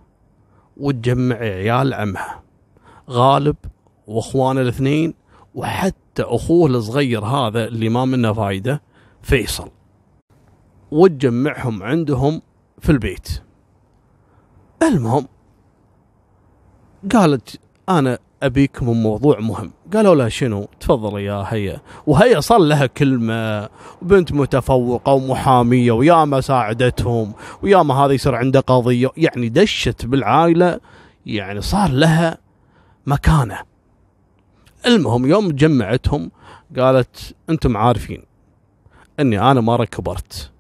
وتجمع 0.78 1.36
عيال 1.36 1.94
عمها 1.94 2.44
غالب 3.10 3.56
واخوانه 4.08 4.62
الاثنين 4.62 5.14
وحتى 5.56 6.05
أخوه 6.20 6.70
الصغير 6.70 7.26
هذا 7.26 7.68
اللي 7.68 7.90
ما 7.90 8.06
منه 8.06 8.34
فايدة 8.34 8.82
فيصل. 9.22 9.70
وتجمعهم 10.92 11.84
عندهم 11.84 12.42
في 12.80 12.92
البيت. 12.92 13.42
المهم 14.84 15.28
قالت 17.14 17.60
أنا 17.90 18.20
أبيكم 18.44 18.86
موضوع 19.04 19.40
مهم. 19.40 19.72
قالوا 19.94 20.16
لها 20.16 20.30
شنو؟ 20.30 20.68
تفضل 20.80 21.20
يا 21.20 21.46
هيا. 21.48 21.82
وهي 22.08 22.42
صار 22.42 22.60
لها 22.60 22.86
كلمة 22.86 23.70
وبنت 24.02 24.32
متفوقة 24.32 25.14
ومحامية 25.14 25.92
ويا 25.92 26.26
ما 26.26 26.42
ساعدتهم 26.42 27.34
ويا 27.64 27.84
ما 27.84 27.94
هذا 27.94 28.14
يصير 28.14 28.36
عنده 28.36 28.60
قضية. 28.60 29.10
يعني 29.18 29.50
دشت 29.50 30.06
بالعائلة 30.06 30.80
يعني 31.26 31.62
صار 31.62 31.90
لها 31.90 32.38
مكانة. 33.06 33.75
المهم 34.88 35.26
يوم 35.26 35.52
جمعتهم 35.52 36.32
قالت 36.78 37.36
أنتم 37.50 37.78
عارفين 37.78 38.24
إني 39.20 39.52
أنا 39.52 39.62
مره 39.62 39.86
كبرت 39.86 40.52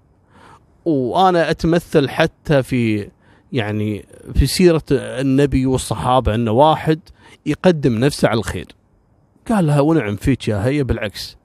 وأنا 0.85 1.51
أتمثل 1.51 2.09
حتى 2.09 2.63
في 2.63 3.09
يعني 3.51 4.05
في 4.35 4.45
سيرة 4.45 4.83
النبي 4.91 5.65
والصحابة 5.65 6.35
إنه 6.35 6.51
واحد 6.51 6.99
يقدم 7.45 7.99
نفسه 7.99 8.27
على 8.27 8.37
الخير. 8.37 8.67
قال 9.49 9.67
لها 9.67 9.79
ونعم 9.79 10.15
فيك 10.15 10.47
يا 10.47 10.65
هي 10.65 10.83
بالعكس. 10.83 11.37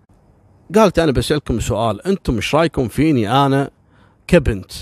قالت 0.75 0.99
أنا 0.99 1.13
بسألكم 1.13 1.61
سؤال 1.61 2.07
أنتم 2.07 2.35
إيش 2.35 2.55
رأيكم 2.55 2.89
فيني 2.89 3.47
أنا 3.47 3.71
كبنت؟ 4.27 4.73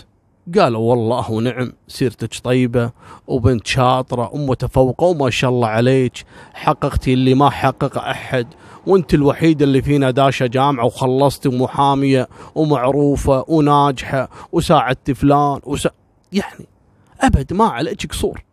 قالوا 0.57 0.81
والله 0.81 1.31
ونعم 1.31 1.73
سيرتك 1.89 2.41
طيبة 2.45 2.91
وبنت 3.27 3.67
شاطرة 3.67 4.35
ومتفوقة 4.35 5.05
وما 5.05 5.31
شاء 5.31 5.51
الله 5.51 5.69
عليك. 5.69 6.25
حققتي 6.55 7.13
اللي 7.13 7.35
ما 7.35 7.51
حقق 7.51 7.99
أحد. 7.99 8.47
وأنت 8.87 9.15
الوحيدة 9.15 9.65
اللي 9.65 9.83
فينا 9.83 10.11
داشة 10.11 10.47
جامعة 10.47 10.85
وخلصتي 10.85 11.49
ومحامية 11.49 12.29
ومعروفة 12.55 13.45
وناجحة 13.49 14.29
وساعدتي 14.53 15.15
فلان 15.15 15.61
وسا... 15.65 15.91
يعني 16.33 16.67
أبد 17.21 17.53
ما 17.53 17.65
عليك 17.65 18.07
قصور. 18.07 18.45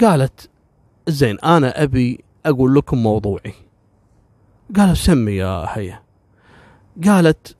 قالت 0.00 0.50
زين 1.08 1.38
أنا 1.40 1.82
أبي 1.82 2.24
أقول 2.46 2.74
لكم 2.74 3.02
موضوعي. 3.02 3.54
قالوا 4.76 4.94
سمي 4.94 5.32
يا 5.32 5.66
هيا. 5.68 6.02
قالت 7.04 7.55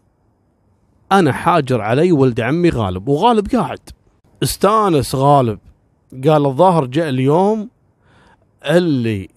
أنا 1.12 1.33
حاجر 1.33 1.81
علي 1.81 2.12
ولد 2.12 2.40
عمي 2.40 2.71
غالب 2.71 3.09
وغالب 3.09 3.49
قاعد. 3.49 3.90
استانس 4.42 5.14
غالب. 5.14 5.59
قال 6.12 6.47
الظاهر 6.47 6.87
جاء 6.87 7.09
اليوم 7.09 7.71
اللي 8.64 9.29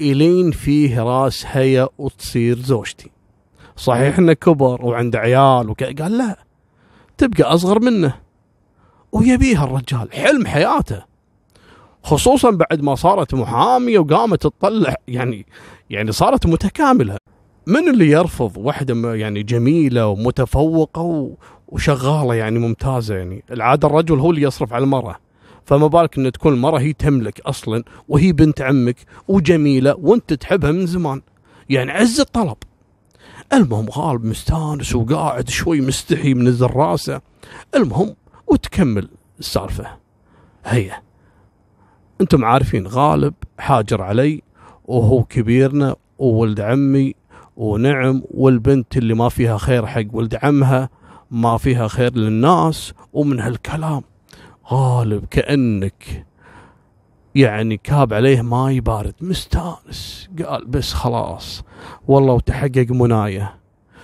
يلين 0.00 0.50
فيه 0.50 1.02
راس 1.02 1.46
هيا 1.46 1.88
وتصير 1.98 2.58
زوجتي. 2.58 3.10
صحيح 3.76 4.18
إنه 4.18 4.32
كبر 4.32 4.86
وعنده 4.86 5.18
عيال 5.18 5.70
وك... 5.70 5.84
قال 6.02 6.18
لا 6.18 6.36
تبقى 7.18 7.54
أصغر 7.54 7.80
منه. 7.80 8.14
ويبيها 9.12 9.64
الرجال 9.64 10.12
حلم 10.12 10.46
حياته. 10.46 11.04
خصوصا 12.02 12.50
بعد 12.50 12.82
ما 12.82 12.94
صارت 12.94 13.34
محامية 13.34 13.98
وقامت 13.98 14.42
تطلع 14.42 14.94
يعني 15.08 15.46
يعني 15.90 16.12
صارت 16.12 16.46
متكاملة. 16.46 17.16
من 17.66 17.88
اللي 17.88 18.10
يرفض 18.10 18.56
واحدة 18.56 19.14
يعني 19.14 19.42
جميلة 19.42 20.06
ومتفوقة 20.06 21.30
وشغالة 21.68 22.34
يعني 22.34 22.58
ممتازة 22.58 23.14
يعني؟ 23.14 23.44
العادة 23.50 23.88
الرجل 23.88 24.18
هو 24.18 24.30
اللي 24.30 24.42
يصرف 24.42 24.72
على 24.72 24.84
المرأة. 24.84 25.16
فما 25.64 25.86
بالك 25.86 26.18
إن 26.18 26.32
تكون 26.32 26.54
المرأة 26.54 26.78
هي 26.78 26.92
تملك 26.92 27.40
أصلا 27.40 27.84
وهي 28.08 28.32
بنت 28.32 28.60
عمك 28.62 28.96
وجميلة 29.28 29.96
وأنت 29.98 30.32
تحبها 30.32 30.72
من 30.72 30.86
زمان. 30.86 31.22
يعني 31.70 31.92
عز 31.92 32.20
الطلب. 32.20 32.56
المهم 33.52 33.88
غالب 33.90 34.24
مستانس 34.24 34.94
وقاعد 34.94 35.48
شوي 35.48 35.80
مستحي 35.80 36.34
منزل 36.34 36.66
راسه 36.66 37.20
المهم 37.74 38.16
وتكمل 38.46 39.08
السالفة. 39.38 39.86
هيا. 40.64 41.02
أنتم 42.20 42.44
عارفين 42.44 42.86
غالب 42.86 43.34
حاجر 43.58 44.02
علي 44.02 44.42
وهو 44.84 45.24
كبيرنا 45.24 45.96
وولد 46.18 46.60
عمي 46.60 47.14
ونعم 47.56 48.22
والبنت 48.30 48.96
اللي 48.96 49.14
ما 49.14 49.28
فيها 49.28 49.58
خير 49.58 49.86
حق 49.86 50.04
ولد 50.12 50.38
عمها 50.42 50.88
ما 51.30 51.56
فيها 51.58 51.88
خير 51.88 52.14
للناس 52.16 52.92
ومن 53.12 53.40
هالكلام 53.40 54.02
غالب 54.72 55.24
كأنك 55.24 56.26
يعني 57.34 57.76
كاب 57.76 58.12
عليه 58.14 58.42
ماي 58.42 58.80
بارد 58.80 59.14
مستانس 59.20 60.28
قال 60.46 60.64
بس 60.66 60.92
خلاص 60.92 61.62
والله 62.08 62.32
وتحقق 62.32 62.86
منايا. 62.90 63.54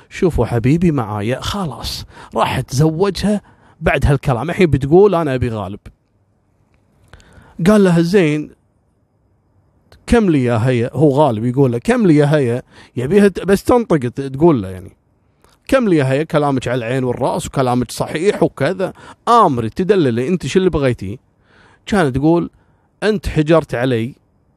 شوفوا 0.08 0.46
حبيبي 0.46 0.92
معايا 0.92 1.40
خلاص 1.40 2.04
راح 2.36 2.58
أتزوجها 2.58 3.40
بعد 3.80 4.06
هالكلام. 4.06 4.50
الحين 4.50 4.70
بتقول 4.70 5.14
أنا 5.14 5.34
أبي 5.34 5.48
غالب. 5.48 5.80
قال 7.66 7.84
لها 7.84 8.00
زين 8.00 8.50
كم 10.10 10.30
لي 10.30 10.44
يا 10.44 10.56
هيا؟ 10.56 10.90
هو 10.92 11.10
غالب 11.10 11.44
يقول 11.44 11.72
له 11.72 11.78
كم 11.78 12.06
لي 12.06 12.16
يا 12.16 12.36
هيا؟ 12.36 12.62
يبيها 12.96 13.30
بس 13.44 13.64
تنطق 13.64 14.08
تقول 14.08 14.62
له 14.62 14.68
يعني 14.68 14.96
كم 15.68 15.88
لي 15.88 15.96
يا 15.96 16.04
هيا؟ 16.04 16.22
كلامك 16.22 16.68
على 16.68 16.78
العين 16.78 17.04
والرأس 17.04 17.46
وكلامك 17.46 17.90
صحيح 17.90 18.42
وكذا. 18.42 18.92
آمري 19.28 19.70
تدللي 19.70 20.28
أنت 20.28 20.46
شو 20.46 20.58
اللي 20.58 20.70
بغيتيه 20.70 21.16
كانت 21.86 22.16
تقول 22.16 22.50
أنت 23.02 23.28
حجرت 23.28 23.74
علي 23.74 24.14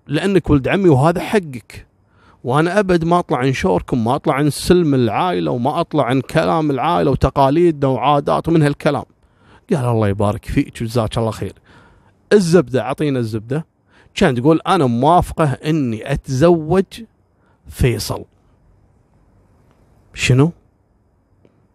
لأنك 0.08 0.50
ولد 0.50 0.68
عمي 0.68 0.90
وهذا 0.90 1.22
حقك 1.22 1.88
وأنا 2.44 2.80
أبد 2.80 3.06
ما 3.06 3.20
أطلع 3.20 3.38
عن 3.38 3.54
شوركم 3.54 4.04
ما 4.04 4.16
أطلع 4.16 4.34
عن 4.34 4.50
سلم 4.50 4.96
العائلة 4.96 5.52
وما 5.52 5.80
أطلع 5.80 6.04
عن 6.06 6.22
كلام 6.22 6.72
العائلة 6.72 7.12
وتقاليدنا 7.12 7.88
وعادات 7.88 8.48
ومن 8.48 8.62
هالكلام. 8.62 9.06
قال 9.74 9.86
الله 9.86 10.08
يبارك 10.08 10.46
فيك 10.46 10.74
وجزاك 10.82 11.18
الله 11.18 11.32
خير. 11.32 11.54
الزبدة 12.34 12.82
أعطينا 12.82 13.20
الزبدة. 13.20 13.73
كانت 14.16 14.40
تقول 14.40 14.60
أنا 14.68 14.86
موافقة 14.86 15.46
إني 15.46 16.12
أتزوج 16.14 16.84
فيصل. 17.68 18.26
شنو؟ 20.14 20.52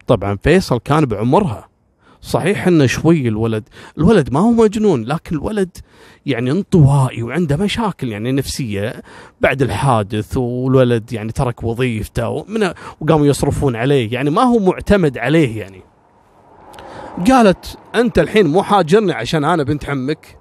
طبعا 0.06 0.38
فيصل 0.42 0.78
كان 0.78 1.04
بعمرها. 1.04 1.68
صحيح 2.22 2.66
إنه 2.66 2.86
شوي 2.86 3.28
الولد 3.28 3.68
الولد 3.98 4.32
ما 4.32 4.40
هو 4.40 4.50
مجنون 4.50 5.04
لكن 5.04 5.36
الولد 5.36 5.76
يعني 6.26 6.50
انطوائي 6.50 7.22
وعنده 7.22 7.56
مشاكل 7.56 8.08
يعني 8.08 8.32
نفسية 8.32 9.02
بعد 9.40 9.62
الحادث 9.62 10.36
والولد 10.36 11.12
يعني 11.12 11.32
ترك 11.32 11.64
وظيفته 11.64 12.28
ومن 12.28 12.72
وقاموا 13.00 13.26
يصرفون 13.26 13.76
عليه 13.76 14.12
يعني 14.12 14.30
ما 14.30 14.42
هو 14.42 14.58
معتمد 14.58 15.18
عليه 15.18 15.60
يعني. 15.60 15.82
قالت 17.30 17.78
أنت 17.94 18.18
الحين 18.18 18.46
مو 18.46 18.62
حاجرني 18.62 19.12
عشان 19.12 19.44
أنا 19.44 19.62
بنت 19.62 19.90
عمك؟ 19.90 20.37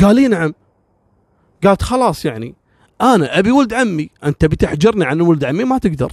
قال 0.00 0.16
لي 0.16 0.28
نعم. 0.28 0.54
قالت 1.64 1.82
خلاص 1.82 2.24
يعني. 2.24 2.54
أنا 3.00 3.38
أبي 3.38 3.50
ولد 3.50 3.74
عمي. 3.74 4.10
أنت 4.24 4.44
بتحجرني 4.44 5.04
عن 5.04 5.20
ولد 5.20 5.44
عمي 5.44 5.64
ما 5.64 5.78
تقدر. 5.78 6.12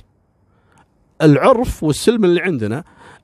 العرف 1.22 1.84
والسلم 1.84 2.26
اللي 2.26 2.42
عندنا 2.42 2.84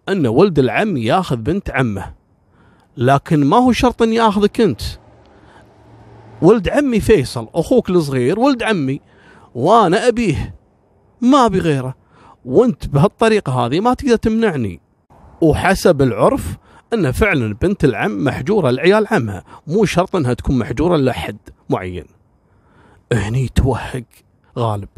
أن 0.10 0.28
ولد 0.28 0.60
العم 0.60 0.98
ياخذ 0.98 1.36
بنت 1.36 1.70
عمه. 1.70 2.14
لكن 2.98 3.46
ما 3.46 3.58
هو 3.58 3.72
شرط 3.72 4.02
إني 4.02 4.22
آخذك 4.22 4.62
أنت. 4.62 4.82
ولد 6.42 6.70
عمي 6.70 7.00
فيصل 7.00 7.48
أخوك 7.54 7.90
الصغير 7.90 8.40
ولد 8.40 8.64
عمي 8.64 9.02
وأنا 9.56 10.08
أبيه. 10.08 10.56
ما 11.22 11.46
أبي 11.46 11.60
غيره. 11.60 11.96
وأنت 12.46 12.88
بهالطريقة 12.88 13.52
هذه 13.52 13.80
ما 13.80 13.94
تقدر 13.94 14.16
تمنعني. 14.16 14.80
وحسب 15.42 16.02
العرف 16.02 16.58
أن 16.93 17.12
فعلا 17.12 17.54
بنت 17.54 17.84
العم 17.84 18.23
محجورة 18.23 18.69
لعيال 18.69 19.08
عمها. 19.12 19.43
مو 19.67 19.86
شرط 19.86 20.15
أنها 20.15 20.34
تكون 20.34 20.60
محجورة 20.60 20.97
لحد 20.97 21.38
معين. 21.69 22.06
هني 23.13 23.47
توهق 23.47 24.04
غالب. 24.58 24.89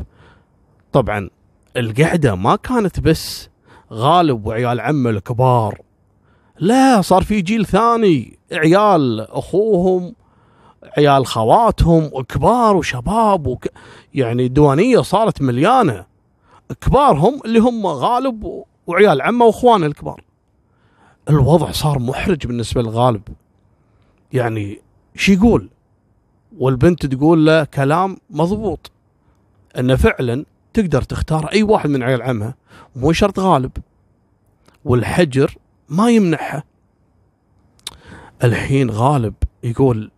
طبعا 0.91 1.29
القعدة 1.77 2.35
ما 2.35 2.55
كانت 2.55 2.99
بس 2.99 3.49
غالب 3.91 4.45
وعيال 4.45 4.79
عمه 4.79 5.09
الكبار. 5.09 5.81
لا 6.59 7.01
صار 7.01 7.23
في 7.23 7.41
جيل 7.41 7.65
ثاني. 7.65 8.39
عيال 8.51 9.21
أخوهم 9.21 10.15
عيال 10.97 11.25
خواتهم 11.25 12.09
وكبار 12.13 12.75
وشباب 12.75 13.47
وك... 13.47 13.67
يعني 14.13 14.45
الديوانيه 14.45 14.99
صارت 14.99 15.41
مليانة. 15.41 16.05
كبارهم 16.81 17.41
اللي 17.45 17.59
هم 17.59 17.87
غالب 17.87 18.63
وعيال 18.87 19.21
عمه 19.21 19.45
وإخوانه 19.45 19.85
الكبار. 19.85 20.23
الوضع 21.35 21.71
صار 21.71 21.99
محرج 21.99 22.47
بالنسبة 22.47 22.81
للغالب. 22.81 23.21
يعني 24.33 24.81
شو 25.15 25.31
يقول؟ 25.31 25.69
والبنت 26.57 27.05
تقول 27.05 27.45
له 27.45 27.63
كلام 27.63 28.17
مضبوط. 28.29 28.91
انه 29.79 29.95
فعلا 29.95 30.45
تقدر 30.73 31.01
تختار 31.01 31.45
أي 31.45 31.63
واحد 31.63 31.89
من 31.89 32.03
عيال 32.03 32.21
عمها 32.21 32.55
مو 32.95 33.11
شرط 33.11 33.39
غالب. 33.39 33.71
والحجر 34.85 35.55
ما 35.89 36.09
يمنعها 36.09 36.63
الحين 38.43 38.89
غالب 38.89 39.33
يقول 39.63 40.11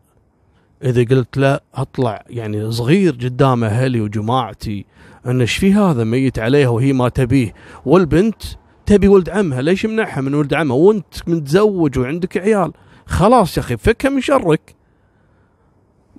إذا 0.84 1.04
قلت 1.04 1.38
له 1.38 1.60
أطلع 1.76 2.23
يعني 2.30 2.71
صغير 2.71 3.13
قدام 3.13 3.63
أهلي 3.63 4.02
وجماعتي 4.02 4.86
إن 5.26 5.41
إيش 5.41 5.58
في 5.58 5.73
هذا 5.73 6.04
ميت 6.04 6.39
عليها 6.39 6.69
وهي 6.69 6.93
ما 6.93 7.10
تبيه؟ 7.10 7.54
والبنت 7.86 8.43
تبي 8.86 9.08
ولد 9.08 9.30
عمها 9.30 9.62
ليش 9.62 9.86
منعها 9.86 10.22
من 10.22 10.34
ولد 10.34 10.54
عمها؟ 10.54 10.78
وانت 10.78 11.30
متزوج 11.30 12.00
وعندك 12.00 12.38
عيال. 12.38 12.72
خلاص 13.06 13.58
يا 13.58 13.62
أخي 13.62 13.78
فكها 13.78 14.10
من 14.10 14.22
شرك. 14.22 14.76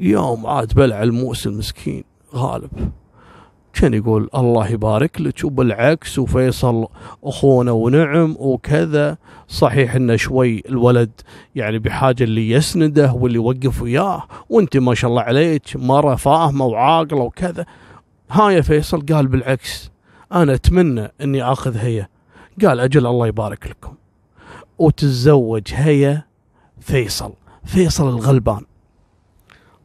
يوم 0.01 0.47
عاد 0.47 0.75
بلع 0.75 1.03
الموس 1.03 1.47
المسكين 1.47 2.05
غالب. 2.35 2.71
كان 3.73 3.95
يقول؟ 3.95 4.29
الله 4.35 4.69
يبارك 4.69 5.21
لك 5.21 5.45
وبالعكس 5.45 6.19
وفيصل 6.19 6.87
أخونا 7.25 7.73
ونعم 7.73 8.37
وكذا. 8.39 9.19
صحيح 9.49 9.95
انه 9.95 10.17
شوي 10.17 10.63
الولد 10.69 11.11
يعني 11.55 11.79
بحاجة 11.79 12.25
اللي 12.25 12.51
يسنده 12.51 13.13
واللي 13.13 13.37
يوقف 13.37 13.83
وياه 13.83 14.23
وانت 14.49 14.77
ما 14.77 14.95
شاء 14.95 15.11
الله 15.11 15.23
عليك 15.23 15.63
مرة 15.77 16.15
فاهمة 16.15 16.65
وعاقلة 16.65 17.21
وكذا. 17.21 17.67
ها 18.31 18.51
يا 18.51 18.61
فيصل 18.61 19.07
قال 19.07 19.27
بالعكس 19.27 19.91
أنا 20.33 20.55
أتمنى 20.55 21.13
إني 21.21 21.43
آخذ 21.43 21.77
هي. 21.77 22.07
قال 22.63 22.81
أجل 22.81 23.07
الله 23.07 23.27
يبارك 23.27 23.67
لكم. 23.67 23.95
وتتزوج 24.79 25.63
هي 25.75 26.23
فيصل. 26.81 27.33
فيصل 27.65 28.09
الغلبان. 28.09 28.63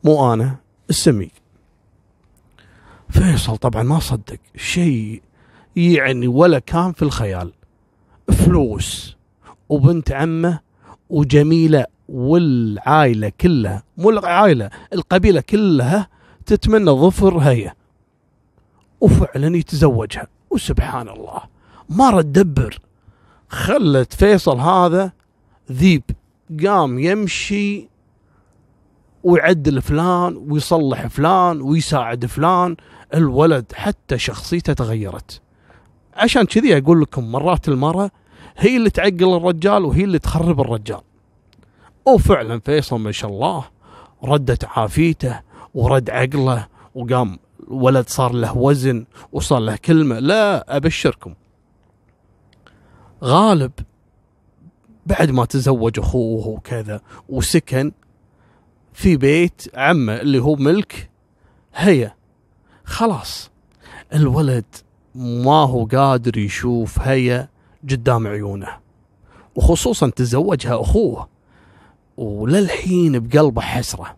مو 0.04 0.34
أنا 0.34 0.56
السمي 0.90 1.32
فيصل 3.10 3.58
طبعا 3.58 3.84
ما 3.84 4.00
صدق 4.00 4.40
شيء 4.56 5.22
يعني 5.76 6.28
ولا 6.28 6.60
كان 6.60 6.92
في 6.92 7.02
الخيال. 7.02 7.54
فلوس 8.32 9.18
وبنت 9.70 10.12
عمه 10.12 10.60
وجميلة 11.10 11.86
والعائلة 12.10 13.32
كلها 13.42 13.84
مو 13.98 14.10
العائلة 14.10 14.70
القبيلة 14.94 15.42
كلها 15.42 16.10
تتمنى 16.46 16.92
ظفر 16.92 17.38
هي 17.38 17.74
وفعلا 19.02 19.58
يتزوجها. 19.58 20.28
وسبحان 20.50 21.10
الله. 21.10 21.59
ما 21.90 22.10
رد 22.10 22.32
دبر. 22.32 22.80
خلت 23.50 24.14
فيصل 24.14 24.60
هذا 24.60 25.12
ذيب 25.72 26.04
قام 26.66 27.00
يمشي 27.00 27.90
ويعدل 29.24 29.82
فلان 29.82 30.38
ويصلح 30.38 31.08
فلان 31.08 31.62
ويساعد 31.62 32.26
فلان. 32.26 32.76
الولد 33.14 33.66
حتى 33.74 34.18
شخصيته 34.18 34.74
تغيرت. 34.74 35.42
عشان 36.16 36.44
كذي 36.44 36.78
أقول 36.78 37.02
لكم 37.02 37.32
مرات 37.32 37.68
المراه 37.68 38.12
هي 38.58 38.78
اللي 38.78 38.90
تعقل 38.90 39.36
الرجال 39.38 39.86
وهي 39.86 40.04
اللي 40.04 40.20
تخرب 40.20 40.62
الرجال. 40.62 41.02
وفعلا 42.06 42.60
فيصل 42.60 43.00
ما 43.00 43.12
شاء 43.12 43.32
الله 43.32 43.66
ردت 44.24 44.66
عافيته 44.66 45.40
ورد 45.74 46.10
عقله 46.10 46.68
وقام 46.96 47.40
ولد 47.68 48.10
صار 48.10 48.34
له 48.34 48.58
وزن 48.58 49.06
وصار 49.32 49.60
له 49.60 49.76
كلمة. 49.76 50.20
لا 50.20 50.78
أبشركم. 50.78 51.34
غالب 53.24 53.72
بعد 55.06 55.32
ما 55.32 55.46
تزوج 55.46 56.00
أخوه 56.00 56.48
وكذا 56.48 57.02
وسكن 57.30 57.92
في 58.94 59.18
بيت 59.18 59.62
عمه 59.76 60.22
اللي 60.22 60.40
هو 60.40 60.56
ملك 60.56 61.10
هي. 61.76 62.14
خلاص 62.84 63.52
الولد 64.14 64.66
ما 65.16 65.66
هو 65.66 65.86
قادر 65.86 66.38
يشوف 66.38 67.00
هي 67.00 67.48
قدام 67.90 68.28
عيونه 68.28 68.68
وخصوصا 69.56 70.10
تزوجها 70.10 70.82
أخوه 70.82 71.28
وللحين 72.18 73.20
بقلبه 73.20 73.62
حسرة. 73.62 74.18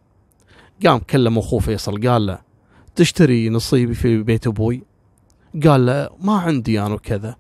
قام 0.85 0.99
كلم 0.99 1.37
أخوه 1.37 1.59
فيصل 1.59 2.07
قال 2.07 2.25
له 2.25 2.39
تشتري 2.95 3.49
نصيبي 3.49 3.93
في 3.93 4.23
بيت 4.23 4.47
أبوي؟ 4.47 4.83
قال 5.63 5.85
له 5.85 6.09
ما 6.21 6.33
عندي 6.33 6.81
أنا 6.81 6.93
وكذا. 6.93 7.35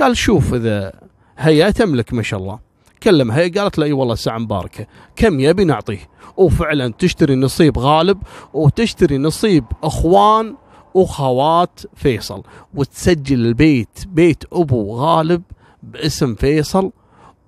قال 0.00 0.16
شوف 0.16 0.54
إذا 0.54 0.92
هي 1.38 1.72
تملك 1.72 2.12
ما 2.12 2.22
شاء 2.22 2.40
الله. 2.40 2.58
كلم 3.02 3.30
هي 3.30 3.48
قالت 3.48 3.78
له 3.78 3.84
إي 3.84 3.92
والله 3.92 4.14
ساعه 4.14 4.38
مباركة. 4.38 4.86
كم 5.16 5.40
يبي 5.40 5.64
نعطيه؟ 5.64 6.08
وفعلا 6.36 6.92
تشتري 6.98 7.34
نصيب 7.34 7.78
غالب 7.78 8.18
وتشتري 8.54 9.18
نصيب 9.18 9.64
أخوان 9.82 10.56
وخوات 10.94 11.80
فيصل. 11.94 12.42
وتسجل 12.74 13.46
البيت 13.46 13.98
بيت 14.06 14.44
أبو 14.52 14.96
غالب 14.96 15.42
باسم 15.82 16.34
فيصل 16.34 16.92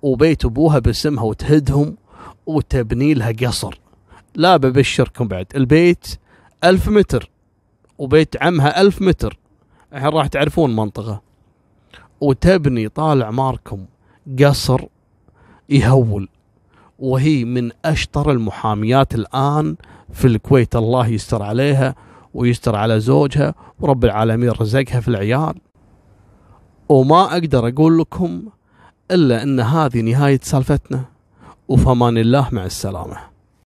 وبيت 0.01 0.45
أبوها 0.45 0.79
باسمها 0.79 1.23
وتهدهم 1.23 1.97
وتبني 2.45 3.13
لها 3.13 3.31
قصر. 3.31 3.79
لا 4.35 4.57
ببشركم 4.57 5.27
بعد. 5.27 5.45
البيت 5.55 6.07
ألف 6.63 6.87
متر 6.87 7.31
وبيت 7.97 8.43
عمها 8.43 8.81
ألف 8.81 9.01
متر. 9.01 9.39
الحين 9.93 10.09
راح 10.09 10.27
تعرفون 10.27 10.75
منطقة. 10.75 11.28
وتبني 12.21 12.89
طال 12.89 13.23
عماركم 13.23 13.85
قصر 14.39 14.81
يهول. 15.69 16.29
وهي 16.99 17.45
من 17.45 17.71
أشطر 17.85 18.31
المحاميات 18.31 19.15
الآن 19.15 19.75
في 20.11 20.27
الكويت. 20.27 20.75
الله 20.75 21.07
يستر 21.07 21.43
عليها 21.43 21.95
ويستر 22.33 22.75
على 22.75 22.99
زوجها 22.99 23.55
ورب 23.79 24.05
العالمين 24.05 24.49
رزقها 24.49 24.99
في 24.99 25.07
العيال. 25.07 25.53
وما 26.89 27.23
أقدر 27.33 27.67
أقول 27.67 27.99
لكم 27.99 28.43
إلا 29.11 29.43
أن 29.43 29.59
هذه 29.59 30.01
نهاية 30.01 30.39
سالفتنا. 30.43 31.05
وفمان 31.67 32.17
الله 32.17 32.49
مع 32.51 32.65
السلامة. 32.65 33.28